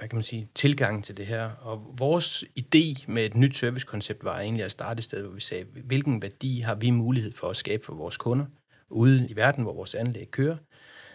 hvad 0.00 0.08
kan 0.08 0.16
man 0.16 0.24
sige, 0.24 0.48
tilgang 0.54 1.04
til 1.04 1.16
det 1.16 1.26
her. 1.26 1.50
Og 1.50 1.94
vores 1.98 2.44
idé 2.58 3.04
med 3.06 3.26
et 3.26 3.34
nyt 3.34 3.56
servicekoncept 3.56 4.24
var 4.24 4.40
egentlig 4.40 4.64
at 4.64 4.72
starte 4.72 4.98
et 4.98 5.04
sted, 5.04 5.22
hvor 5.22 5.30
vi 5.30 5.40
sagde, 5.40 5.64
hvilken 5.64 6.22
værdi 6.22 6.60
har 6.60 6.74
vi 6.74 6.90
mulighed 6.90 7.32
for 7.32 7.48
at 7.50 7.56
skabe 7.56 7.84
for 7.84 7.94
vores 7.94 8.16
kunder 8.16 8.46
ude 8.90 9.26
i 9.30 9.36
verden, 9.36 9.62
hvor 9.62 9.74
vores 9.74 9.94
anlæg 9.94 10.30
kører. 10.30 10.56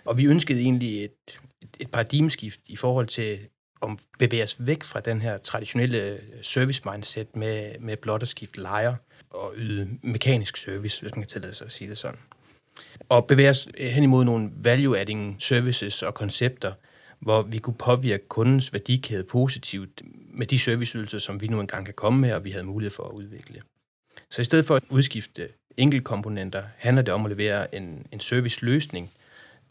Og 0.05 0.17
vi 0.17 0.25
ønskede 0.25 0.59
egentlig 0.59 1.03
et, 1.03 1.39
et, 1.79 1.91
paradigmeskift 1.91 2.59
i 2.67 2.75
forhold 2.75 3.07
til 3.07 3.39
at 3.81 3.89
bevæge 4.19 4.43
os 4.43 4.55
væk 4.59 4.83
fra 4.83 4.99
den 4.99 5.21
her 5.21 5.37
traditionelle 5.37 6.21
service 6.41 6.81
mindset 6.91 7.35
med, 7.35 7.79
med 7.79 7.97
blot 7.97 8.21
at 8.21 8.27
skifte 8.27 8.61
lejer 8.61 8.95
og 9.29 9.53
yde 9.57 9.89
mekanisk 10.03 10.57
service, 10.57 11.01
hvis 11.01 11.15
man 11.15 11.21
kan 11.21 11.29
tillade 11.29 11.53
sig 11.53 11.65
at 11.65 11.71
sige 11.71 11.89
det 11.89 11.97
sådan. 11.97 12.19
Og 13.09 13.27
bevæge 13.27 13.49
os 13.49 13.67
hen 13.77 14.03
imod 14.03 14.25
nogle 14.25 14.51
value-adding 14.63 15.35
services 15.39 16.03
og 16.03 16.13
koncepter, 16.13 16.73
hvor 17.19 17.41
vi 17.41 17.57
kunne 17.57 17.75
påvirke 17.75 18.27
kundens 18.27 18.73
værdikæde 18.73 19.23
positivt 19.23 20.01
med 20.33 20.47
de 20.47 20.59
serviceydelser, 20.59 21.19
som 21.19 21.41
vi 21.41 21.47
nu 21.47 21.59
engang 21.59 21.85
kan 21.85 21.93
komme 21.93 22.19
med, 22.19 22.33
og 22.33 22.43
vi 22.43 22.51
havde 22.51 22.63
mulighed 22.63 22.91
for 22.91 23.03
at 23.03 23.11
udvikle. 23.11 23.61
Så 24.31 24.41
i 24.41 24.45
stedet 24.45 24.65
for 24.65 24.75
at 24.75 24.83
udskifte 24.89 25.49
enkeltkomponenter, 25.77 26.63
handler 26.77 27.01
det 27.01 27.13
om 27.13 27.25
at 27.25 27.31
levere 27.31 27.75
en, 27.75 28.05
en 28.11 28.19
serviceløsning, 28.19 29.11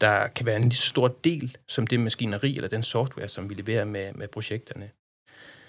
der 0.01 0.27
kan 0.27 0.45
være 0.45 0.55
en 0.55 0.63
lige 0.63 0.75
så 0.75 0.87
stor 0.87 1.07
del 1.07 1.57
som 1.67 1.87
det 1.87 1.99
maskineri 1.99 2.55
eller 2.55 2.69
den 2.69 2.83
software, 2.83 3.27
som 3.27 3.49
vi 3.49 3.53
leverer 3.53 3.85
med, 3.85 4.13
med 4.13 4.27
projekterne. 4.27 4.89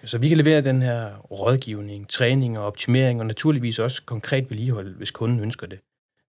Så 0.05 0.19
vi 0.19 0.29
kan 0.29 0.39
levere 0.39 0.61
den 0.61 0.83
her 0.83 1.17
rådgivning, 1.17 2.09
træning 2.09 2.59
og 2.59 2.65
optimering, 2.65 3.21
og 3.21 3.27
naturligvis 3.27 3.79
også 3.79 4.03
konkret 4.07 4.51
vedligehold, 4.51 4.97
hvis 4.97 5.11
kunden 5.11 5.41
ønsker 5.41 5.67
det. 5.67 5.79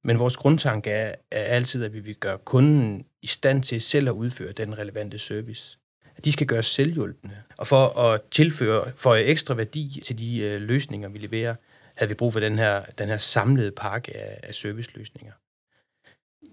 Men 0.04 0.20
vores 0.20 0.38
grundtanke 0.38 0.90
er, 0.90 1.16
er 1.32 1.44
altid, 1.44 1.84
at 1.84 1.94
vi 1.94 2.00
vil 2.00 2.16
gøre 2.16 2.38
kunden 2.38 3.06
i 3.28 3.30
stand 3.30 3.64
til 3.64 3.82
selv 3.82 4.08
at 4.08 4.12
udføre 4.14 4.52
den 4.52 4.78
relevante 4.78 5.20
service. 5.20 5.78
At 6.18 6.26
de 6.26 6.32
skal 6.32 6.48
gøres 6.48 6.66
selvhjulpende. 6.66 7.36
Og 7.58 7.68
for 7.68 8.00
at 8.00 8.22
tilføre 8.32 8.92
for 8.96 9.16
ekstra 9.16 9.54
værdi 9.54 10.02
til 10.06 10.20
de 10.20 10.40
øh, 10.40 10.62
løsninger, 10.62 11.10
vi 11.10 11.18
leverer, 11.18 11.56
havde 11.96 12.10
vi 12.10 12.16
brug 12.16 12.34
for 12.34 12.40
den 12.40 12.58
her, 12.58 12.84
den 12.98 13.08
her 13.08 13.18
samlede 13.18 13.72
pakke 13.72 14.18
af, 14.18 14.40
af 14.44 14.56
serviceløsninger. 14.56 15.34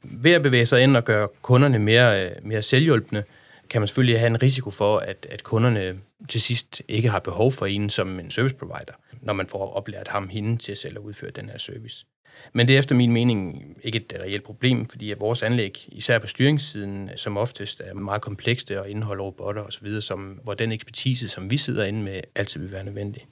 Ved 0.02 0.33
at 0.33 0.43
bevæge 0.43 0.66
sig 0.66 0.83
ind 0.83 0.97
og 0.97 1.04
gøre 1.04 1.28
kunderne 1.43 1.78
mere, 1.78 2.25
øh, 2.25 2.37
mere 2.43 2.62
selvhjulpende, 2.62 3.25
kan 3.71 3.81
man 3.81 3.88
selvfølgelig 3.88 4.19
have 4.19 4.26
en 4.26 4.43
risiko 4.43 4.71
for, 4.71 4.99
at, 4.99 5.26
at 5.31 5.43
kunderne 5.43 6.00
til 6.28 6.40
sidst 6.40 6.83
ikke 6.88 7.09
har 7.09 7.19
behov 7.19 7.52
for 7.52 7.66
en 7.66 7.90
som 7.90 8.21
en 8.21 8.31
service 8.31 8.54
provider, 8.54 8.95
når 9.23 9.33
man 9.33 9.47
får 9.47 9.75
oplært 9.75 10.09
ham 10.09 10.28
hende 10.28 10.57
til 10.57 10.76
selv 10.76 10.97
at 10.97 11.02
udføre 11.02 11.31
den 11.31 11.49
her 11.49 11.59
service. 11.59 12.07
Men 12.53 12.69
det 12.69 12.75
er 12.75 12.79
efter 12.79 12.95
min 12.95 13.12
mening 13.12 13.62
ikke 13.83 13.97
et 13.97 14.12
reelt 14.21 14.45
problem, 14.45 14.87
fordi 14.87 15.11
at 15.11 15.21
vores 15.21 15.43
anlæg, 15.43 15.88
især 15.88 16.19
på 16.19 16.26
styringssiden, 16.26 17.11
som 17.17 17.37
oftest 17.37 17.81
er 17.85 17.95
meget 17.95 18.23
komplekse 18.23 18.81
og 18.81 18.91
indeholder 18.91 19.25
robotter 19.25 19.62
osv., 19.62 20.00
som, 20.00 20.41
hvor 20.45 20.55
den 20.55 20.73
ekspertise, 20.73 21.29
som 21.29 21.50
vi 21.50 21.57
sidder 21.57 21.85
inde 21.85 22.03
med, 22.03 22.21
altid 22.35 22.61
vil 22.61 22.73
være 22.73 22.85
nødvendig. 22.85 23.26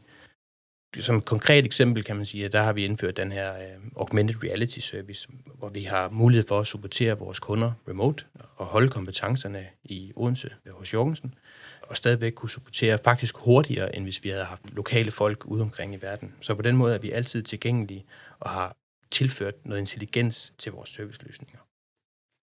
som 1.01 1.17
et 1.17 1.25
konkret 1.25 1.65
eksempel 1.65 2.05
kan 2.05 2.17
man 2.17 2.27
sige, 2.27 2.45
at 2.45 2.53
der 2.53 2.63
har 2.63 2.73
vi 2.73 2.85
indført 2.85 3.17
den 3.17 3.33
her 3.33 3.53
uh, 3.53 3.83
augmented 3.97 4.45
reality 4.45 4.79
service, 4.79 5.29
hvor 5.59 5.69
vi 5.69 5.83
har 5.83 6.09
mulighed 6.09 6.45
for 6.49 6.61
at 6.61 6.67
supportere 6.67 7.19
vores 7.19 7.39
kunder 7.39 7.73
remote 7.89 8.25
og 8.57 8.67
holde 8.67 8.89
kompetencerne 8.89 9.67
i 9.85 10.13
Odense 10.17 10.51
hos 10.71 10.93
Jorgensen, 10.93 11.35
og 11.83 11.97
stadigvæk 11.97 12.33
kunne 12.33 12.51
supportere 12.51 12.99
faktisk 13.05 13.37
hurtigere, 13.37 13.97
end 13.97 14.05
hvis 14.05 14.25
vi 14.25 14.29
havde 14.29 14.45
haft 14.45 14.63
lokale 14.73 15.11
folk 15.11 15.47
ude 15.47 15.63
omkring 15.63 15.95
i 15.95 15.99
verden. 16.03 16.35
Så 16.41 16.55
på 16.55 16.63
den 16.63 16.77
måde 16.77 16.95
er 16.95 16.99
vi 16.99 17.11
altid 17.11 17.43
tilgængelige 17.43 18.05
og 18.41 18.51
har 18.51 18.77
tilført 19.13 19.55
noget 19.65 19.81
intelligens 19.81 20.53
til 20.59 20.73
vores 20.73 20.91
serviceløsninger. 20.91 21.59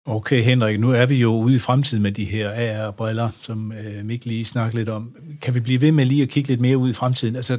Okay, 0.08 0.42
Henrik, 0.42 0.80
nu 0.80 0.90
er 0.90 1.06
vi 1.06 1.14
jo 1.14 1.34
ude 1.34 1.54
i 1.54 1.58
fremtiden 1.58 2.02
med 2.02 2.12
de 2.12 2.24
her 2.24 2.50
AR-briller, 2.50 3.30
som 3.42 3.72
øh, 3.72 4.04
Mik 4.04 4.26
lige 4.26 4.44
snakkede 4.44 4.80
lidt 4.80 4.88
om. 4.88 5.16
Kan 5.42 5.54
vi 5.54 5.60
blive 5.60 5.80
ved 5.80 5.92
med 5.92 6.04
lige 6.04 6.22
at 6.22 6.28
kigge 6.28 6.48
lidt 6.48 6.60
mere 6.60 6.76
ud 6.76 6.90
i 6.90 6.92
fremtiden? 6.92 7.36
Altså, 7.36 7.58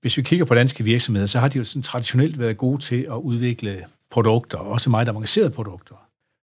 hvis 0.00 0.16
vi 0.16 0.22
kigger 0.22 0.44
på 0.44 0.54
danske 0.54 0.84
virksomheder, 0.84 1.26
så 1.26 1.38
har 1.38 1.48
de 1.48 1.58
jo 1.58 1.64
sådan 1.64 1.82
traditionelt 1.82 2.38
været 2.38 2.56
gode 2.56 2.82
til 2.82 3.06
at 3.10 3.16
udvikle 3.16 3.84
produkter, 4.10 4.58
også 4.58 4.90
meget 4.90 5.08
avancerede 5.08 5.50
produkter. 5.50 5.94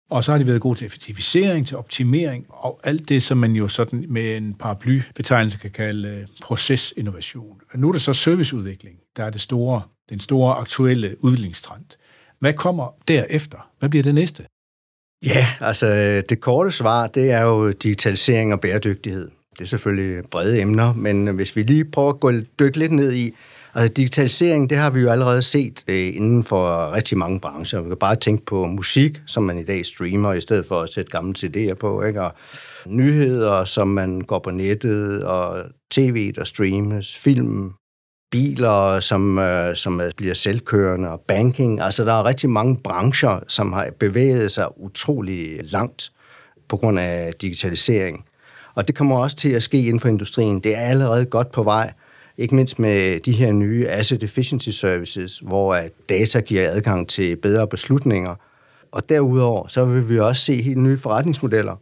Og 0.10 0.24
så 0.24 0.32
har 0.32 0.38
de 0.38 0.48
været 0.48 0.62
gode 0.62 0.78
til 0.78 0.86
effektivisering, 0.86 1.68
til 1.68 1.78
optimering, 1.78 2.46
og 2.50 2.80
alt 2.84 3.10
det, 3.10 3.24
som 3.24 3.38
man 3.38 3.52
jo 3.52 3.68
sådan 3.68 4.06
med 4.08 4.38
en 4.38 4.54
paraplybetegnelse 4.54 5.58
kan 5.58 5.72
kalde 5.72 6.10
øh, 6.10 6.28
procesinnovation. 6.42 6.42
procesinnovation. 6.42 7.62
Nu 7.76 7.88
er 7.88 7.92
det 7.92 8.02
så 8.02 8.14
serviceudvikling, 8.14 8.98
der 9.18 9.24
er 9.24 9.30
det 9.30 9.42
store, 9.42 9.82
den 10.10 10.20
store 10.20 10.56
aktuelle 10.56 11.24
udviklingstrend. 11.24 11.86
Hvad 12.40 12.54
kommer 12.54 12.96
derefter? 13.08 13.70
Hvad 13.80 13.90
bliver 13.90 14.04
det 14.04 14.16
næste? 14.16 14.46
Ja, 15.26 15.48
altså 15.60 16.22
det 16.30 16.42
korte 16.42 16.72
svar, 16.72 17.08
det 17.08 17.32
er 17.32 17.42
jo 17.42 17.72
digitalisering 17.72 18.54
og 18.54 18.62
bæredygtighed. 18.62 19.30
Det 19.54 19.62
er 19.62 19.66
selvfølgelig 19.66 20.24
brede 20.32 20.62
emner, 20.62 20.94
men 20.94 21.28
hvis 21.28 21.56
vi 21.56 21.64
lige 21.64 21.86
prøver 21.86 22.10
at 22.10 22.20
gå 22.20 22.32
dykke 22.60 22.80
lidt 22.80 22.92
ned 22.92 23.14
i, 23.14 23.34
altså 23.76 23.94
digitalisering, 23.94 24.70
det 24.70 24.78
har 24.78 24.90
vi 24.90 25.00
jo 25.00 25.10
allerede 25.10 25.42
set 25.42 25.84
øh, 25.88 26.16
inden 26.16 26.44
for 26.44 26.94
rigtig 26.94 27.18
mange 27.18 27.40
brancher. 27.40 27.82
Vi 27.82 27.88
kan 27.88 27.98
bare 27.98 28.16
tænke 28.16 28.46
på 28.46 28.66
musik, 28.66 29.22
som 29.28 29.44
man 29.44 29.60
i 29.60 29.64
dag 29.64 29.86
streamer, 29.86 30.34
i 30.34 30.42
stedet 30.42 30.66
for 30.66 30.82
at 30.82 30.94
sætte 30.94 31.12
gamle 31.12 31.36
CD'er 31.40 31.74
på, 31.74 32.04
ikke? 32.04 32.22
og 32.22 32.32
nyheder, 32.86 33.66
som 33.66 33.88
man 33.88 34.22
går 34.22 34.40
på 34.40 34.52
nettet, 34.52 35.24
og 35.24 35.64
tv, 35.92 36.32
der 36.32 36.44
streames, 36.44 37.18
film, 37.18 37.74
biler, 38.32 39.00
som, 39.00 39.40
øh, 39.40 39.76
som 39.76 40.02
øh, 40.02 40.12
bliver 40.18 40.34
selvkørende, 40.34 41.10
og 41.10 41.22
banking. 41.22 41.82
Altså, 41.82 42.06
der 42.06 42.14
er 42.14 42.26
rigtig 42.26 42.50
mange 42.50 42.78
brancher, 42.84 43.40
som 43.48 43.74
har 43.74 43.90
bevæget 44.00 44.52
sig 44.52 44.68
utrolig 44.78 45.60
langt 45.64 46.12
på 46.68 46.78
grund 46.78 47.00
af 47.00 47.34
digitalisering. 47.42 48.26
Og 48.76 48.88
det 48.88 48.96
kommer 48.96 49.20
også 49.20 49.38
til 49.38 49.50
at 49.50 49.64
ske 49.64 49.78
inden 49.80 50.00
for 50.00 50.10
industrien. 50.10 50.60
Det 50.60 50.76
er 50.76 50.80
allerede 50.82 51.26
godt 51.26 51.52
på 51.52 51.64
vej, 51.64 51.94
ikke 52.38 52.56
mindst 52.56 52.80
med 52.80 53.20
de 53.20 53.32
her 53.32 53.52
nye 53.52 53.88
asset 53.88 54.24
efficiency 54.24 54.70
services, 54.70 55.40
hvor 55.40 55.74
øh, 55.74 55.84
data 56.10 56.40
giver 56.40 56.72
adgang 56.72 57.10
til 57.10 57.36
bedre 57.36 57.68
beslutninger. 57.68 58.36
Og 58.92 59.10
derudover, 59.10 59.68
så 59.68 59.86
vil 59.86 60.10
vi 60.10 60.20
også 60.20 60.44
se 60.44 60.62
helt 60.62 60.78
nye 60.78 60.98
forretningsmodeller. 60.98 61.76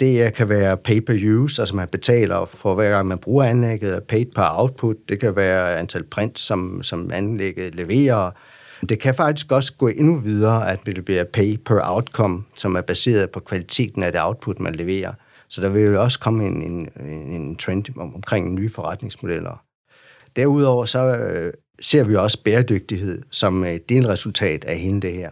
Det 0.00 0.34
kan 0.34 0.48
være 0.48 0.76
pay 0.76 1.00
per 1.00 1.36
use, 1.36 1.62
altså 1.62 1.76
man 1.76 1.88
betaler 1.88 2.44
for 2.44 2.74
hver 2.74 2.90
gang 2.90 3.08
man 3.08 3.18
bruger 3.18 3.44
anlægget, 3.44 4.02
paid 4.02 4.26
per 4.34 4.60
output. 4.60 4.96
Det 5.08 5.20
kan 5.20 5.36
være 5.36 5.78
antal 5.78 6.04
print, 6.04 6.38
som, 6.38 6.82
som 6.82 7.10
anlægget 7.10 7.74
leverer. 7.74 8.30
Det 8.88 9.00
kan 9.00 9.14
faktisk 9.14 9.52
også 9.52 9.72
gå 9.78 9.88
endnu 9.88 10.16
videre, 10.16 10.70
at 10.72 10.80
det 10.86 11.04
bliver 11.04 11.24
pay 11.24 11.56
per 11.56 11.80
outcome, 11.82 12.44
som 12.54 12.76
er 12.76 12.80
baseret 12.80 13.30
på 13.30 13.40
kvaliteten 13.40 14.02
af 14.02 14.12
det 14.12 14.20
output, 14.24 14.60
man 14.60 14.74
leverer. 14.74 15.12
Så 15.48 15.60
der 15.60 15.68
vil 15.68 15.82
jo 15.82 16.02
også 16.02 16.18
komme 16.18 16.46
en, 16.46 16.62
en, 16.62 16.88
en 17.06 17.56
trend 17.56 17.84
omkring 17.96 18.54
nye 18.54 18.70
forretningsmodeller. 18.70 19.62
Derudover 20.36 20.84
så 20.84 21.16
øh, 21.16 21.52
ser 21.80 22.04
vi 22.04 22.14
også 22.14 22.42
bæredygtighed 22.42 23.22
som 23.30 23.64
øh, 23.64 23.74
et 23.74 23.88
delresultat 23.88 24.64
af 24.64 24.78
hele 24.78 25.00
det 25.00 25.12
her. 25.12 25.30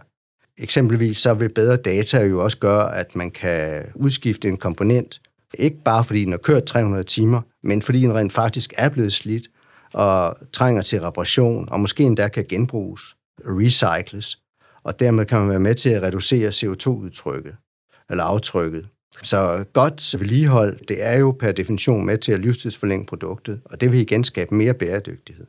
Eksempelvis 0.57 1.17
så 1.17 1.33
vil 1.33 1.53
bedre 1.53 1.77
data 1.77 2.25
jo 2.25 2.43
også 2.43 2.57
gøre, 2.57 2.97
at 2.97 3.15
man 3.15 3.31
kan 3.31 3.83
udskifte 3.95 4.47
en 4.47 4.57
komponent, 4.57 5.21
ikke 5.53 5.83
bare 5.85 6.03
fordi 6.03 6.23
den 6.23 6.31
har 6.31 6.37
kørt 6.37 6.63
300 6.63 7.03
timer, 7.03 7.41
men 7.63 7.81
fordi 7.81 8.01
den 8.01 8.15
rent 8.15 8.33
faktisk 8.33 8.73
er 8.77 8.89
blevet 8.89 9.13
slidt 9.13 9.47
og 9.93 10.37
trænger 10.53 10.81
til 10.81 11.01
reparation, 11.01 11.69
og 11.69 11.79
måske 11.79 12.03
endda 12.03 12.27
kan 12.27 12.45
genbruges, 12.49 13.01
recycles, 13.45 14.39
og 14.83 14.99
dermed 14.99 15.25
kan 15.25 15.39
man 15.39 15.49
være 15.49 15.59
med 15.59 15.75
til 15.75 15.89
at 15.89 16.03
reducere 16.03 16.49
CO2-udtrykket, 16.49 17.55
eller 18.09 18.23
aftrykket. 18.23 18.87
Så 19.23 19.65
godt 19.73 20.19
vedligehold, 20.19 20.85
det 20.87 21.03
er 21.03 21.17
jo 21.17 21.35
per 21.39 21.51
definition 21.51 22.05
med 22.05 22.17
til 22.17 22.31
at 22.31 22.39
livstidsforlænge 22.39 23.05
produktet, 23.05 23.61
og 23.65 23.81
det 23.81 23.91
vil 23.91 23.99
igen 23.99 24.23
skabe 24.23 24.55
mere 24.55 24.73
bæredygtighed. 24.73 25.45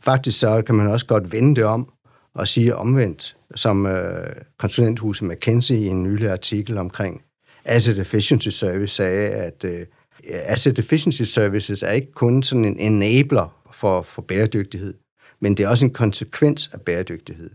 Faktisk 0.00 0.38
så 0.38 0.62
kan 0.62 0.74
man 0.74 0.86
også 0.86 1.06
godt 1.06 1.32
vende 1.32 1.56
det 1.56 1.64
om 1.64 1.93
og 2.34 2.48
sige 2.48 2.76
omvendt, 2.76 3.36
som 3.54 3.86
øh, 3.86 4.26
konsulenthuset 4.58 5.28
McKinsey 5.28 5.74
i 5.74 5.86
en 5.86 6.02
nylig 6.02 6.30
artikel 6.30 6.78
omkring 6.78 7.22
Asset 7.64 7.98
Efficiency 7.98 8.48
Service 8.48 8.94
sagde, 8.94 9.30
at 9.30 9.64
øh, 9.64 9.86
Asset 10.28 10.78
Efficiency 10.78 11.22
Services 11.22 11.82
er 11.82 11.90
ikke 11.90 12.12
kun 12.12 12.42
sådan 12.42 12.64
en 12.64 12.78
enabler 12.78 13.56
for, 13.72 14.02
for 14.02 14.22
bæredygtighed, 14.22 14.94
men 15.40 15.56
det 15.56 15.64
er 15.64 15.68
også 15.68 15.86
en 15.86 15.92
konsekvens 15.92 16.70
af 16.72 16.80
bæredygtighed. 16.80 17.50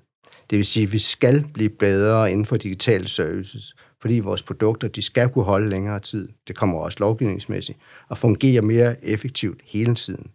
Det 0.50 0.58
vil 0.58 0.66
sige, 0.66 0.84
at 0.84 0.94
vi 0.94 1.00
skal 1.00 1.46
blive 1.54 1.70
bedre 1.70 2.32
inden 2.32 2.46
for 2.46 2.58
digitale 2.58 3.08
services, 3.08 3.76
fordi 4.02 4.20
vores 4.20 4.44
produkter 4.44 4.88
de 4.88 5.02
skal 5.02 5.30
kunne 5.30 5.46
holde 5.46 5.70
længere 5.70 6.00
tid. 6.00 6.30
Det 6.48 6.56
kommer 6.56 6.80
også 6.80 6.98
lovgivningsmæssigt, 7.00 7.78
og 8.10 8.18
fungere 8.18 8.62
mere 8.62 9.06
effektivt 9.06 9.62
hele 9.66 9.96
tiden. 9.96 10.32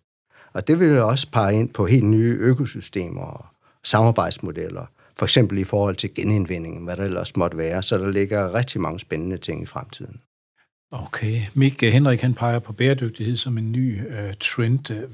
Og 0.52 0.68
det 0.68 0.80
vil 0.80 0.98
også 0.98 1.30
pege 1.30 1.60
ind 1.60 1.68
på 1.68 1.86
helt 1.86 2.04
nye 2.04 2.36
økosystemer 2.40 3.22
og 3.22 3.46
samarbejdsmodeller, 3.84 4.86
for 5.18 5.26
eksempel 5.26 5.58
i 5.58 5.64
forhold 5.64 5.96
til 5.96 6.14
genindvinding, 6.14 6.84
hvad 6.84 6.96
der 6.96 7.04
ellers 7.04 7.36
måtte 7.36 7.56
være. 7.56 7.82
Så 7.82 7.98
der 7.98 8.10
ligger 8.10 8.54
rigtig 8.54 8.80
mange 8.80 9.00
spændende 9.00 9.38
ting 9.38 9.62
i 9.62 9.66
fremtiden. 9.66 10.20
Okay. 10.90 11.40
Mik 11.54 11.80
Henrik 11.82 12.20
han 12.20 12.34
peger 12.34 12.58
på 12.58 12.72
bæredygtighed 12.72 13.36
som 13.36 13.58
en 13.58 13.72
ny 13.72 14.00
uh, 14.06 14.34
trend. 14.40 15.08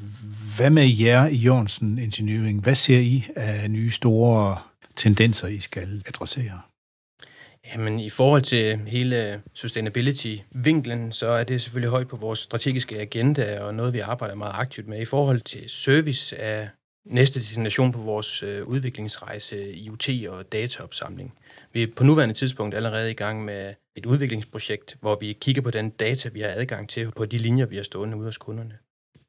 Hvad 0.57 0.71
med 0.71 0.89
jer 0.89 1.27
i 1.27 1.37
Jørgensen 1.37 1.99
Engineering? 1.99 2.63
Hvad 2.63 2.75
ser 2.75 2.99
I 2.99 3.27
af 3.37 3.71
nye 3.71 3.91
store 3.91 4.59
tendenser, 4.97 5.49
I 5.49 5.61
skal 5.61 6.03
adressere? 6.07 6.61
Jamen, 7.75 8.01
i 8.01 8.11
forhold 8.11 8.43
til 8.43 8.79
hele 8.87 9.43
sustainability-vinklen, 9.55 11.13
så 11.13 11.27
er 11.27 11.45
det 11.45 11.63
selvfølgelig 11.63 11.91
højt 11.91 12.09
på 12.09 12.17
vores 12.17 12.39
strategiske 12.39 13.01
agenda, 13.01 13.61
og 13.61 13.75
noget, 13.75 13.93
vi 13.93 13.99
arbejder 13.99 14.35
meget 14.35 14.55
aktivt 14.55 14.89
med. 14.89 15.01
I 15.01 15.05
forhold 15.05 15.41
til 15.41 15.71
service 15.71 16.41
af 16.41 16.69
næste 17.05 17.41
destination 17.41 17.93
på 17.93 17.99
vores 17.99 18.43
øh, 18.43 18.67
udviklingsrejse, 18.67 19.73
IoT 19.73 20.09
og 20.29 20.53
dataopsamling. 20.53 21.35
Vi 21.73 21.83
er 21.83 21.87
på 21.97 22.05
nuværende 22.05 22.35
tidspunkt 22.35 22.75
allerede 22.75 23.11
i 23.11 23.15
gang 23.15 23.45
med 23.45 23.75
et 23.97 24.07
udviklingsprojekt, 24.07 24.97
hvor 25.01 25.17
vi 25.21 25.33
kigger 25.33 25.63
på 25.63 25.71
den 25.71 25.91
data, 25.91 26.29
vi 26.29 26.41
har 26.41 26.49
adgang 26.49 26.89
til 26.89 27.11
på 27.17 27.27
de 27.27 27.39
linjer, 27.39 27.67
vi 27.67 27.77
har 27.77 27.83
stående 27.83 28.17
ude 28.17 28.25
hos 28.25 28.39
kunderne. 28.39 28.79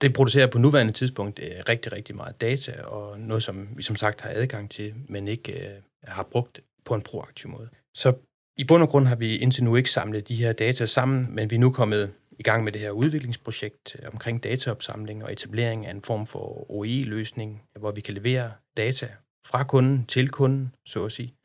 Det 0.01 0.13
producerer 0.13 0.47
på 0.47 0.57
nuværende 0.57 0.93
tidspunkt 0.93 1.39
øh, 1.43 1.51
rigtig, 1.69 1.91
rigtig 1.91 2.15
meget 2.15 2.41
data, 2.41 2.81
og 2.81 3.19
noget, 3.19 3.43
som 3.43 3.67
vi 3.77 3.83
som 3.83 3.95
sagt 3.95 4.21
har 4.21 4.29
adgang 4.29 4.71
til, 4.71 4.93
men 5.09 5.27
ikke 5.27 5.67
øh, 5.67 5.75
har 6.03 6.23
brugt 6.23 6.59
på 6.85 6.95
en 6.95 7.01
proaktiv 7.01 7.49
måde. 7.49 7.69
Så 7.95 8.13
i 8.57 8.63
bund 8.63 8.83
og 8.83 8.89
grund 8.89 9.07
har 9.07 9.15
vi 9.15 9.37
indtil 9.37 9.63
nu 9.63 9.75
ikke 9.75 9.89
samlet 9.89 10.27
de 10.27 10.35
her 10.35 10.53
data 10.53 10.85
sammen, 10.85 11.35
men 11.35 11.49
vi 11.49 11.55
er 11.55 11.59
nu 11.59 11.71
kommet 11.71 12.11
i 12.41 12.43
gang 12.43 12.63
med 12.63 12.71
det 12.71 12.81
her 12.81 12.91
udviklingsprojekt 12.91 13.95
øh, 13.99 14.07
omkring 14.13 14.43
dataopsamling 14.43 15.23
og 15.23 15.31
etablering 15.31 15.85
af 15.85 15.91
en 15.91 16.01
form 16.01 16.27
for 16.27 16.71
OE-løsning, 16.71 17.61
hvor 17.79 17.91
vi 17.91 18.01
kan 18.01 18.13
levere 18.13 18.51
data 18.77 19.07
fra 19.45 19.63
kunden 19.63 20.05
til 20.05 20.29
kunden, 20.29 20.75
så 20.85 21.05
at 21.05 21.11
sige, 21.11 21.35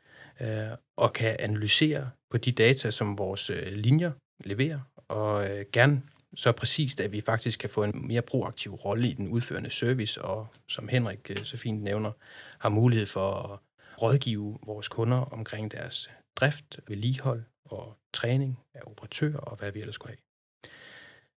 øh, 0.40 0.66
og 0.96 1.12
kan 1.12 1.36
analysere 1.38 2.10
på 2.30 2.36
de 2.36 2.52
data, 2.52 2.90
som 2.90 3.18
vores 3.18 3.50
øh, 3.50 3.72
linjer 3.72 4.12
leverer, 4.44 4.80
og 5.08 5.46
gerne 5.72 6.02
så 6.36 6.52
præcist, 6.52 7.00
at 7.00 7.12
vi 7.12 7.20
faktisk 7.20 7.60
kan 7.60 7.70
få 7.70 7.84
en 7.84 8.06
mere 8.06 8.22
proaktiv 8.22 8.74
rolle 8.74 9.08
i 9.08 9.12
den 9.12 9.28
udførende 9.28 9.70
service, 9.70 10.22
og 10.22 10.46
som 10.68 10.88
Henrik 10.88 11.30
så 11.36 11.56
fint 11.56 11.82
nævner, 11.82 12.12
har 12.58 12.68
mulighed 12.68 13.06
for 13.06 13.32
at 13.32 13.58
rådgive 14.02 14.58
vores 14.66 14.88
kunder 14.88 15.18
omkring 15.18 15.72
deres 15.72 16.10
drift, 16.36 16.80
vedligehold 16.88 17.44
og 17.64 17.96
træning 18.12 18.58
af 18.74 18.80
operatører 18.86 19.38
og 19.38 19.56
hvad 19.56 19.72
vi 19.72 19.80
ellers 19.80 19.94
skulle 19.94 20.10
have. 20.10 20.25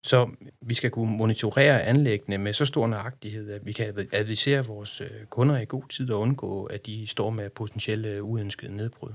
Så 0.03 0.29
vi 0.61 0.73
skal 0.73 0.91
kunne 0.91 1.17
monitorere 1.17 1.83
anlæggene 1.83 2.37
med 2.37 2.53
så 2.53 2.65
stor 2.65 2.87
nøjagtighed, 2.87 3.51
at 3.51 3.67
vi 3.67 3.71
kan 3.71 4.07
advisere 4.11 4.65
vores 4.65 5.01
øh, 5.01 5.25
kunder 5.29 5.57
i 5.57 5.65
god 5.65 5.87
tid 5.89 6.11
og 6.11 6.19
undgå, 6.19 6.65
at 6.65 6.85
de 6.85 7.07
står 7.07 7.29
med 7.29 7.49
potentielle 7.49 8.23
uønskede 8.23 8.75
nedbrud. 8.75 9.11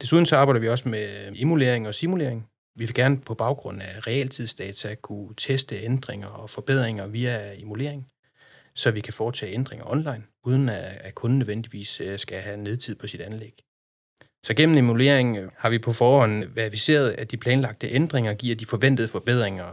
Desuden 0.00 0.26
så 0.26 0.36
arbejder 0.36 0.60
vi 0.60 0.68
også 0.68 0.88
med 0.88 1.32
emulering 1.36 1.88
og 1.88 1.94
simulering. 1.94 2.48
Vi 2.76 2.84
vil 2.84 2.94
gerne 2.94 3.20
på 3.20 3.34
baggrund 3.34 3.82
af 3.82 4.06
realtidsdata 4.06 4.94
kunne 4.94 5.34
teste 5.36 5.82
ændringer 5.82 6.28
og 6.28 6.50
forbedringer 6.50 7.06
via 7.06 7.60
emulering, 7.60 8.10
så 8.74 8.90
vi 8.90 9.00
kan 9.00 9.12
foretage 9.12 9.54
ændringer 9.54 9.90
online, 9.90 10.24
uden 10.44 10.68
at 10.68 11.14
kunden 11.14 11.38
nødvendigvis 11.38 12.00
øh, 12.00 12.18
skal 12.18 12.40
have 12.40 12.56
nedtid 12.56 12.94
på 12.94 13.06
sit 13.06 13.20
anlæg. 13.20 13.63
Så 14.44 14.54
gennem 14.54 14.76
emulering 14.76 15.36
øh, 15.36 15.50
har 15.56 15.70
vi 15.70 15.78
på 15.78 15.92
forhånd 15.92 16.44
verificeret, 16.44 17.10
at 17.10 17.30
de 17.30 17.36
planlagte 17.36 17.88
ændringer 17.88 18.34
giver 18.34 18.56
de 18.56 18.66
forventede 18.66 19.08
forbedringer. 19.08 19.64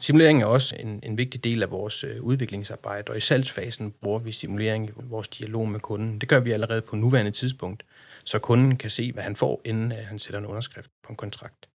Simulering 0.00 0.42
er 0.42 0.46
også 0.46 0.76
en, 0.78 1.00
en 1.02 1.18
vigtig 1.18 1.44
del 1.44 1.62
af 1.62 1.70
vores 1.70 2.04
øh, 2.04 2.22
udviklingsarbejde, 2.22 3.10
og 3.10 3.16
i 3.16 3.20
salgsfasen 3.20 3.94
bruger 4.02 4.18
vi 4.18 4.32
simulering 4.32 4.88
i 4.88 4.92
vores 4.96 5.28
dialog 5.28 5.68
med 5.68 5.80
kunden. 5.80 6.18
Det 6.18 6.28
gør 6.28 6.40
vi 6.40 6.52
allerede 6.52 6.82
på 6.82 6.96
nuværende 6.96 7.30
tidspunkt, 7.30 7.82
så 8.24 8.38
kunden 8.38 8.76
kan 8.76 8.90
se, 8.90 9.12
hvad 9.12 9.22
han 9.22 9.36
får, 9.36 9.60
inden 9.64 9.92
øh, 9.92 9.98
han 9.98 10.18
sætter 10.18 10.40
en 10.40 10.46
underskrift 10.46 10.90
på 11.02 11.12
en 11.12 11.16
kontrakt. 11.16 11.68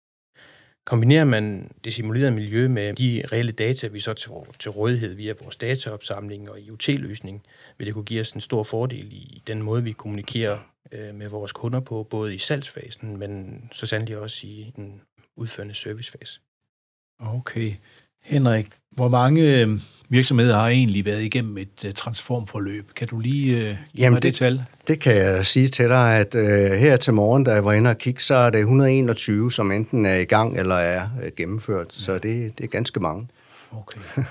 Kombinerer 0.85 1.25
man 1.25 1.71
det 1.83 1.93
simulerede 1.93 2.31
miljø 2.31 2.67
med 2.67 2.93
de 2.93 3.23
reelle 3.31 3.51
data, 3.51 3.87
vi 3.87 3.99
så 3.99 4.13
til, 4.13 4.31
til 4.59 4.71
rådighed 4.71 5.13
via 5.13 5.33
vores 5.41 5.55
dataopsamling 5.55 6.49
og 6.49 6.59
IoT-løsning, 6.59 7.43
vil 7.77 7.87
det 7.87 7.93
kunne 7.93 8.05
give 8.05 8.21
os 8.21 8.31
en 8.31 8.41
stor 8.41 8.63
fordel 8.63 9.07
i 9.11 9.43
den 9.47 9.61
måde, 9.61 9.83
vi 9.83 9.91
kommunikerer 9.91 10.72
øh, 10.93 11.15
med 11.15 11.27
vores 11.27 11.51
kunder 11.51 11.79
på, 11.79 12.07
både 12.09 12.35
i 12.35 12.37
salgsfasen, 12.37 13.17
men 13.17 13.61
så 13.73 13.85
sandelig 13.85 14.17
også 14.17 14.47
i 14.47 14.73
en 14.77 15.01
udførende 15.35 15.73
servicefase. 15.73 16.39
Okay. 17.19 17.73
Henrik, 18.23 18.67
hvor 18.91 19.07
mange 19.07 19.59
øh, 19.59 19.79
virksomheder 20.09 20.55
har 20.55 20.67
egentlig 20.67 21.05
været 21.05 21.21
igennem 21.21 21.57
et 21.57 21.85
uh, 21.85 21.91
transformforløb? 21.91 22.93
Kan 22.93 23.07
du 23.07 23.19
lige 23.19 23.55
uh, 23.55 23.61
give 23.61 23.77
Jamen 23.97 24.13
mig 24.13 24.23
det, 24.23 24.33
det 24.33 24.35
tal? 24.35 24.63
Det 24.87 24.99
kan 24.99 25.15
jeg 25.15 25.45
sige 25.45 25.67
til 25.67 25.89
dig, 25.89 26.17
at 26.17 26.35
uh, 26.35 26.41
her 26.77 26.95
til 26.97 27.13
morgen, 27.13 27.43
da 27.43 27.51
jeg 27.51 27.65
var 27.65 27.73
inde 27.73 27.89
og 27.89 27.97
kigge, 27.97 28.21
så 28.21 28.35
er 28.35 28.49
det 28.49 28.59
121, 28.59 29.51
som 29.51 29.71
enten 29.71 30.05
er 30.05 30.15
i 30.15 30.25
gang 30.25 30.59
eller 30.59 30.75
er 30.75 31.09
uh, 31.17 31.29
gennemført. 31.37 31.87
Ja. 31.87 32.03
Så 32.03 32.13
det, 32.13 32.57
det 32.57 32.63
er 32.63 32.67
ganske 32.67 32.99
mange. 32.99 33.27
Okay. 33.77 34.01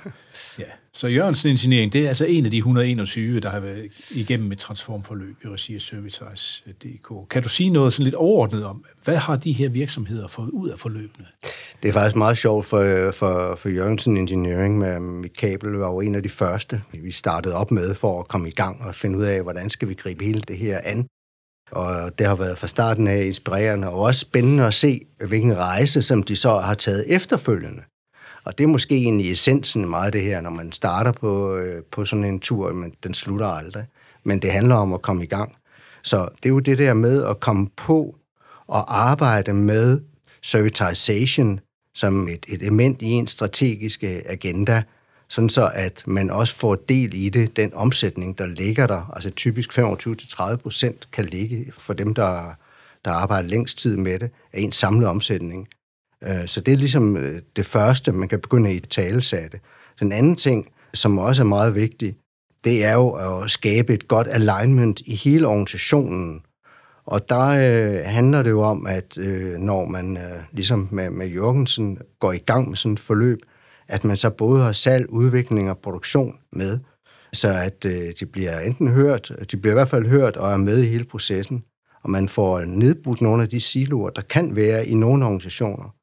Ja. 0.58 0.64
Så 0.92 1.08
Jørgensen 1.08 1.50
Engineering, 1.50 1.92
det 1.92 2.04
er 2.04 2.08
altså 2.08 2.24
en 2.24 2.44
af 2.44 2.50
de 2.50 2.56
121, 2.56 3.40
der 3.40 3.50
har 3.50 3.60
været 3.60 3.88
igennem 4.10 4.52
et 4.52 4.58
transformforløb 4.58 5.36
i 5.44 5.48
regi 5.48 5.74
af 5.74 5.80
Servitize.dk. 5.80 7.28
Kan 7.30 7.42
du 7.42 7.48
sige 7.48 7.70
noget 7.70 7.92
sådan 7.92 8.04
lidt 8.04 8.14
overordnet 8.14 8.64
om, 8.64 8.84
hvad 9.04 9.16
har 9.16 9.36
de 9.36 9.52
her 9.52 9.68
virksomheder 9.68 10.26
fået 10.26 10.50
ud 10.50 10.68
af 10.68 10.78
forløbene? 10.78 11.26
Det 11.82 11.88
er 11.88 11.92
faktisk 11.92 12.16
meget 12.16 12.38
sjovt 12.38 12.66
for, 12.66 13.10
for, 13.10 13.54
for 13.56 13.68
Jørgensen 13.68 14.16
Engineering 14.16 14.78
med 14.78 15.00
mit 15.00 15.36
kabel 15.36 15.70
var 15.70 15.90
jo 15.90 16.00
en 16.00 16.14
af 16.14 16.22
de 16.22 16.28
første, 16.28 16.82
vi 16.92 17.10
startede 17.10 17.54
op 17.54 17.70
med 17.70 17.94
for 17.94 18.20
at 18.20 18.28
komme 18.28 18.48
i 18.48 18.52
gang 18.52 18.82
og 18.82 18.94
finde 18.94 19.18
ud 19.18 19.24
af, 19.24 19.42
hvordan 19.42 19.70
skal 19.70 19.88
vi 19.88 19.94
gribe 19.94 20.24
hele 20.24 20.40
det 20.40 20.58
her 20.58 20.80
an. 20.84 21.06
Og 21.70 22.18
det 22.18 22.26
har 22.26 22.34
været 22.34 22.58
fra 22.58 22.66
starten 22.66 23.08
af 23.08 23.24
inspirerende 23.24 23.88
og 23.88 24.00
også 24.00 24.20
spændende 24.20 24.64
at 24.64 24.74
se, 24.74 25.00
hvilken 25.28 25.56
rejse, 25.56 26.02
som 26.02 26.22
de 26.22 26.36
så 26.36 26.58
har 26.58 26.74
taget 26.74 27.04
efterfølgende. 27.08 27.82
Og 28.44 28.58
det 28.58 28.64
er 28.64 28.68
måske 28.68 28.94
egentlig 28.94 29.32
essensen 29.32 29.88
meget 29.88 30.06
af 30.06 30.12
det 30.12 30.22
her, 30.22 30.40
når 30.40 30.50
man 30.50 30.72
starter 30.72 31.12
på, 31.12 31.56
øh, 31.56 31.82
på 31.82 32.04
sådan 32.04 32.24
en 32.24 32.38
tur, 32.38 32.72
men 32.72 32.94
den 33.02 33.14
slutter 33.14 33.46
aldrig. 33.46 33.84
Men 34.24 34.42
det 34.42 34.52
handler 34.52 34.74
om 34.74 34.92
at 34.92 35.02
komme 35.02 35.22
i 35.22 35.26
gang. 35.26 35.56
Så 36.02 36.28
det 36.36 36.44
er 36.44 36.50
jo 36.50 36.58
det 36.58 36.78
der 36.78 36.94
med 36.94 37.24
at 37.24 37.40
komme 37.40 37.68
på 37.76 38.16
og 38.66 39.08
arbejde 39.08 39.52
med 39.52 40.00
servitization 40.42 41.60
som 41.94 42.28
et, 42.28 42.46
et 42.48 42.62
element 42.62 43.02
i 43.02 43.10
en 43.10 43.26
strategiske 43.26 44.22
agenda, 44.26 44.82
sådan 45.28 45.48
så 45.48 45.70
at 45.74 46.02
man 46.06 46.30
også 46.30 46.56
får 46.56 46.74
del 46.74 47.14
i 47.14 47.28
det, 47.28 47.56
den 47.56 47.74
omsætning, 47.74 48.38
der 48.38 48.46
ligger 48.46 48.86
der. 48.86 49.10
Altså 49.12 49.30
typisk 49.30 49.78
25-30 49.78 50.56
procent 50.56 51.08
kan 51.12 51.24
ligge 51.24 51.72
for 51.72 51.92
dem, 51.92 52.14
der, 52.14 52.54
der 53.04 53.10
arbejder 53.10 53.48
længst 53.48 53.78
tid 53.78 53.96
med 53.96 54.18
det, 54.18 54.30
af 54.52 54.60
en 54.60 54.72
samlet 54.72 55.08
omsætning. 55.08 55.68
Øh, 56.26 56.46
så 56.46 56.60
det 56.60 56.74
er 56.74 56.78
ligesom 56.78 57.16
øh, 57.16 57.42
det 57.56 57.66
første, 57.66 58.12
man 58.12 58.28
kan 58.28 58.40
begynde 58.40 58.70
at 58.70 58.76
i 58.76 58.80
talesætte. 58.80 59.60
Den 60.00 60.12
anden 60.12 60.36
ting, 60.36 60.68
som 60.94 61.18
også 61.18 61.42
er 61.42 61.46
meget 61.46 61.74
vigtig, 61.74 62.16
det 62.64 62.84
er 62.84 62.94
jo 62.94 63.10
at 63.10 63.50
skabe 63.50 63.94
et 63.94 64.08
godt 64.08 64.28
alignment 64.30 65.00
i 65.00 65.14
hele 65.14 65.46
organisationen. 65.46 66.42
Og 67.06 67.28
der 67.28 67.48
øh, 67.48 68.04
handler 68.04 68.42
det 68.42 68.50
jo 68.50 68.60
om, 68.60 68.86
at 68.86 69.18
øh, 69.18 69.58
når 69.58 69.84
man 69.84 70.16
øh, 70.16 70.42
ligesom 70.52 70.88
med, 70.92 71.10
med 71.10 71.26
Jørgensen 71.26 71.98
går 72.20 72.32
i 72.32 72.38
gang 72.38 72.68
med 72.68 72.76
sådan 72.76 72.92
et 72.92 73.00
forløb, 73.00 73.38
at 73.88 74.04
man 74.04 74.16
så 74.16 74.30
både 74.30 74.62
har 74.62 74.72
salg, 74.72 75.10
udvikling 75.10 75.70
og 75.70 75.78
produktion 75.78 76.38
med, 76.52 76.78
så 77.32 77.48
at 77.48 77.84
øh, 77.84 78.12
de 78.20 78.26
bliver 78.26 78.60
enten 78.60 78.88
hørt, 78.88 79.32
de 79.50 79.56
bliver 79.56 79.72
i 79.72 79.78
hvert 79.78 79.88
fald 79.88 80.06
hørt 80.06 80.36
og 80.36 80.52
er 80.52 80.56
med 80.56 80.82
i 80.82 80.88
hele 80.88 81.04
processen, 81.04 81.64
og 82.02 82.10
man 82.10 82.28
får 82.28 82.60
nedbrudt 82.60 83.20
nogle 83.20 83.42
af 83.42 83.48
de 83.48 83.60
siloer, 83.60 84.10
der 84.10 84.22
kan 84.22 84.56
være 84.56 84.86
i 84.86 84.94
nogle 84.94 85.24
organisationer 85.24 85.94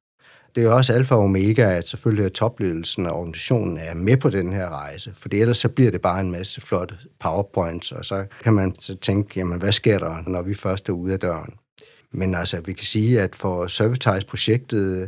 det 0.55 0.63
er 0.63 0.71
også 0.71 0.93
alfa 0.93 1.15
og 1.15 1.21
omega, 1.21 1.77
at 1.77 1.87
selvfølgelig 1.87 2.25
at 2.25 2.31
topledelsen 2.31 3.05
og 3.05 3.15
organisationen 3.15 3.77
er 3.77 3.93
med 3.93 4.17
på 4.17 4.29
den 4.29 4.53
her 4.53 4.69
rejse, 4.69 5.11
for 5.13 5.29
ellers 5.31 5.57
så 5.57 5.69
bliver 5.69 5.91
det 5.91 6.01
bare 6.01 6.21
en 6.21 6.31
masse 6.31 6.61
flotte 6.61 6.95
powerpoints, 7.19 7.91
og 7.91 8.05
så 8.05 8.25
kan 8.43 8.53
man 8.53 8.75
så 8.79 8.95
tænke, 8.95 9.39
jamen 9.39 9.59
hvad 9.59 9.71
sker 9.71 9.99
der, 9.99 10.23
når 10.27 10.41
vi 10.41 10.55
først 10.55 10.89
er 10.89 10.93
ude 10.93 11.13
af 11.13 11.19
døren? 11.19 11.53
Men 12.11 12.35
altså, 12.35 12.61
vi 12.61 12.73
kan 12.73 12.85
sige, 12.85 13.21
at 13.21 13.35
for 13.35 13.67
Servitize-projektet 13.67 15.01
øh, 15.01 15.07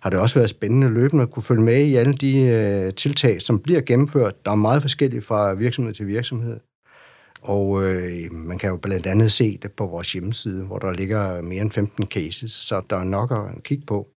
har 0.00 0.10
det 0.10 0.18
også 0.18 0.34
været 0.34 0.50
spændende 0.50 0.88
løbende 0.88 1.22
at 1.22 1.30
kunne 1.30 1.42
følge 1.42 1.62
med 1.62 1.84
i 1.84 1.96
alle 1.96 2.14
de 2.14 2.40
øh, 2.40 2.94
tiltag, 2.94 3.42
som 3.42 3.58
bliver 3.58 3.80
gennemført. 3.80 4.44
Der 4.44 4.50
er 4.50 4.56
meget 4.56 4.82
forskellige 4.82 5.22
fra 5.22 5.54
virksomhed 5.54 5.94
til 5.94 6.06
virksomhed. 6.06 6.60
Og 7.42 7.84
øh, 7.84 8.32
man 8.32 8.58
kan 8.58 8.70
jo 8.70 8.76
blandt 8.76 9.06
andet 9.06 9.32
se 9.32 9.58
det 9.62 9.72
på 9.72 9.86
vores 9.86 10.12
hjemmeside, 10.12 10.64
hvor 10.64 10.78
der 10.78 10.92
ligger 10.92 11.42
mere 11.42 11.62
end 11.62 11.70
15 11.70 12.06
cases, 12.06 12.52
så 12.52 12.82
der 12.90 12.96
er 12.96 13.04
nok 13.04 13.30
at 13.32 13.62
kigge 13.62 13.86
på. 13.86 14.08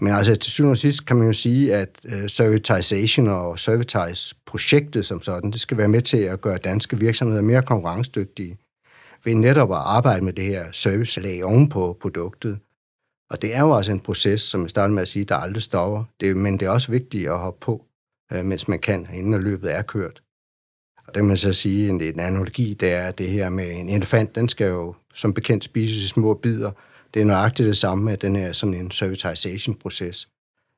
Men 0.00 0.12
altså 0.12 0.36
til 0.36 0.52
syvende 0.52 0.72
og 0.72 0.76
sidst 0.76 1.06
kan 1.06 1.16
man 1.16 1.26
jo 1.26 1.32
sige, 1.32 1.74
at 1.74 1.88
øh, 2.04 2.28
servitization 2.28 3.28
og 3.28 3.58
servitize-projektet 3.58 5.06
som 5.06 5.20
sådan, 5.20 5.50
det 5.50 5.60
skal 5.60 5.76
være 5.76 5.88
med 5.88 6.02
til 6.02 6.18
at 6.18 6.40
gøre 6.40 6.58
danske 6.58 6.98
virksomheder 6.98 7.42
mere 7.42 7.62
konkurrencedygtige 7.62 8.58
ved 9.24 9.34
netop 9.34 9.70
at 9.70 9.78
arbejde 9.78 10.24
med 10.24 10.32
det 10.32 10.44
her 10.44 10.64
servicelag 10.72 11.44
oven 11.44 11.68
på 11.68 11.96
produktet. 12.00 12.58
Og 13.30 13.42
det 13.42 13.54
er 13.54 13.60
jo 13.60 13.76
altså 13.76 13.92
en 13.92 14.00
proces, 14.00 14.42
som 14.42 14.62
jeg 14.62 14.70
startede 14.70 14.94
med 14.94 15.02
at 15.02 15.08
sige, 15.08 15.24
der 15.24 15.34
aldrig 15.34 15.62
stopper. 15.62 16.04
Det, 16.20 16.36
men 16.36 16.60
det 16.60 16.66
er 16.66 16.70
også 16.70 16.90
vigtigt 16.90 17.28
at 17.28 17.38
hoppe 17.38 17.60
på, 17.60 17.84
øh, 18.32 18.44
mens 18.44 18.68
man 18.68 18.78
kan, 18.78 19.08
inden 19.14 19.42
løbet 19.42 19.74
er 19.74 19.82
kørt. 19.82 20.22
Og 21.06 21.14
det 21.14 21.24
man 21.24 21.36
så 21.36 21.52
sige, 21.52 21.88
en, 21.88 22.00
en 22.00 22.20
analogi, 22.20 22.74
det 22.74 22.92
er 22.92 23.10
det 23.10 23.30
her 23.30 23.48
med 23.48 23.70
en 23.70 23.88
elefant, 23.88 24.34
den 24.34 24.48
skal 24.48 24.68
jo 24.68 24.94
som 25.14 25.34
bekendt 25.34 25.64
spises 25.64 26.04
i 26.04 26.08
små 26.08 26.34
bidder, 26.34 26.72
det 27.16 27.22
er 27.22 27.26
nøjagtigt 27.26 27.66
det 27.66 27.76
samme 27.76 28.04
med 28.04 28.16
den 28.16 28.36
her 28.36 28.52
sådan 28.52 28.74
en 28.74 28.90
servitization-proces. 28.90 30.28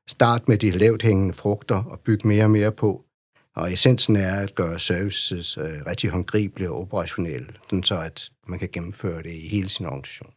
Start 0.07 0.47
med 0.47 0.57
de 0.57 0.71
lavt 0.71 1.01
hængende 1.01 1.33
frugter 1.33 1.83
og 1.83 1.99
bygge 1.99 2.27
mere 2.27 2.43
og 2.43 2.51
mere 2.51 2.71
på. 2.71 3.05
Og 3.55 3.73
essensen 3.73 4.15
er 4.15 4.35
at 4.35 4.55
gøre 4.55 4.79
services 4.79 5.57
øh, 5.57 5.65
rigtig 5.87 6.09
håndgribelige 6.09 6.69
og 6.69 6.81
operationelle, 6.81 7.47
sådan 7.63 7.83
så 7.83 7.99
at 7.99 8.29
man 8.47 8.59
kan 8.59 8.69
gennemføre 8.71 9.23
det 9.23 9.33
i 9.33 9.47
hele 9.47 9.69
sin 9.69 9.85
organisation. 9.85 10.29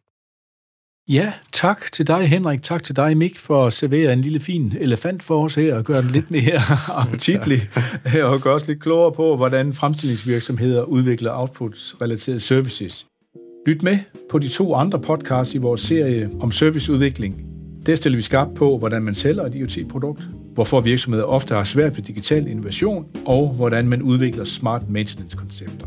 Ja, 1.09 1.33
tak 1.53 1.93
til 1.93 2.07
dig, 2.07 2.29
Henrik. 2.29 2.63
Tak 2.63 2.83
til 2.83 2.97
dig, 2.97 3.17
Mik, 3.17 3.39
for 3.39 3.67
at 3.67 3.73
servere 3.73 4.13
en 4.13 4.21
lille 4.21 4.41
fin 4.41 4.77
elefant 4.81 5.23
for 5.23 5.45
os 5.45 5.55
her 5.55 5.75
og 5.75 5.85
gøre 5.85 6.03
den 6.03 6.11
lidt 6.11 6.31
mere 6.31 6.61
appetitlig 7.01 7.71
og 8.25 8.41
gøre 8.41 8.55
os 8.55 8.67
lidt 8.67 8.83
klogere 8.83 9.13
på, 9.13 9.37
hvordan 9.37 9.73
fremstillingsvirksomheder 9.73 10.83
udvikler 10.83 11.33
outputs-relaterede 11.33 12.41
services. 12.41 13.07
Lyt 13.67 13.83
med 13.83 13.99
på 14.31 14.39
de 14.39 14.49
to 14.49 14.75
andre 14.75 15.01
podcasts 15.01 15.55
i 15.55 15.59
vores 15.59 15.81
serie 15.81 16.31
om 16.41 16.53
serviceudvikling. 16.53 17.47
Der 17.87 17.95
stiller 17.95 18.17
vi 18.17 18.23
skarpt 18.23 18.55
på, 18.55 18.79
hvordan 18.79 19.03
man 19.03 19.15
sælger 19.15 19.43
et 19.43 19.55
IoT-produkt, 19.55 20.23
hvorfor 20.55 20.81
virksomheder 20.81 21.25
ofte 21.25 21.55
har 21.55 21.65
svært 21.65 21.97
ved 21.97 22.05
digital 22.05 22.47
innovation, 22.47 23.07
og 23.27 23.49
hvordan 23.49 23.89
man 23.89 24.03
udvikler 24.03 24.45
smart 24.45 24.91
maintenance-koncepter. 24.91 25.87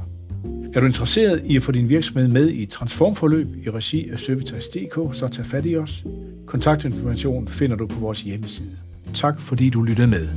Er 0.73 0.79
du 0.79 0.85
interesseret 0.85 1.41
i 1.45 1.55
at 1.55 1.63
få 1.63 1.71
din 1.71 1.89
virksomhed 1.89 2.27
med 2.27 2.49
i 2.49 2.63
et 2.63 2.69
transformforløb 2.69 3.47
i 3.65 3.69
regi 3.69 4.09
af 4.09 4.19
Servitas.dk, 4.19 5.15
så 5.15 5.27
tag 5.27 5.45
fat 5.45 5.65
i 5.65 5.77
os. 5.77 6.03
Kontaktinformation 6.45 7.47
finder 7.47 7.75
du 7.75 7.87
på 7.87 7.99
vores 7.99 8.21
hjemmeside. 8.21 8.69
Tak 9.13 9.39
fordi 9.39 9.69
du 9.69 9.81
lyttede 9.81 10.07
med. 10.07 10.29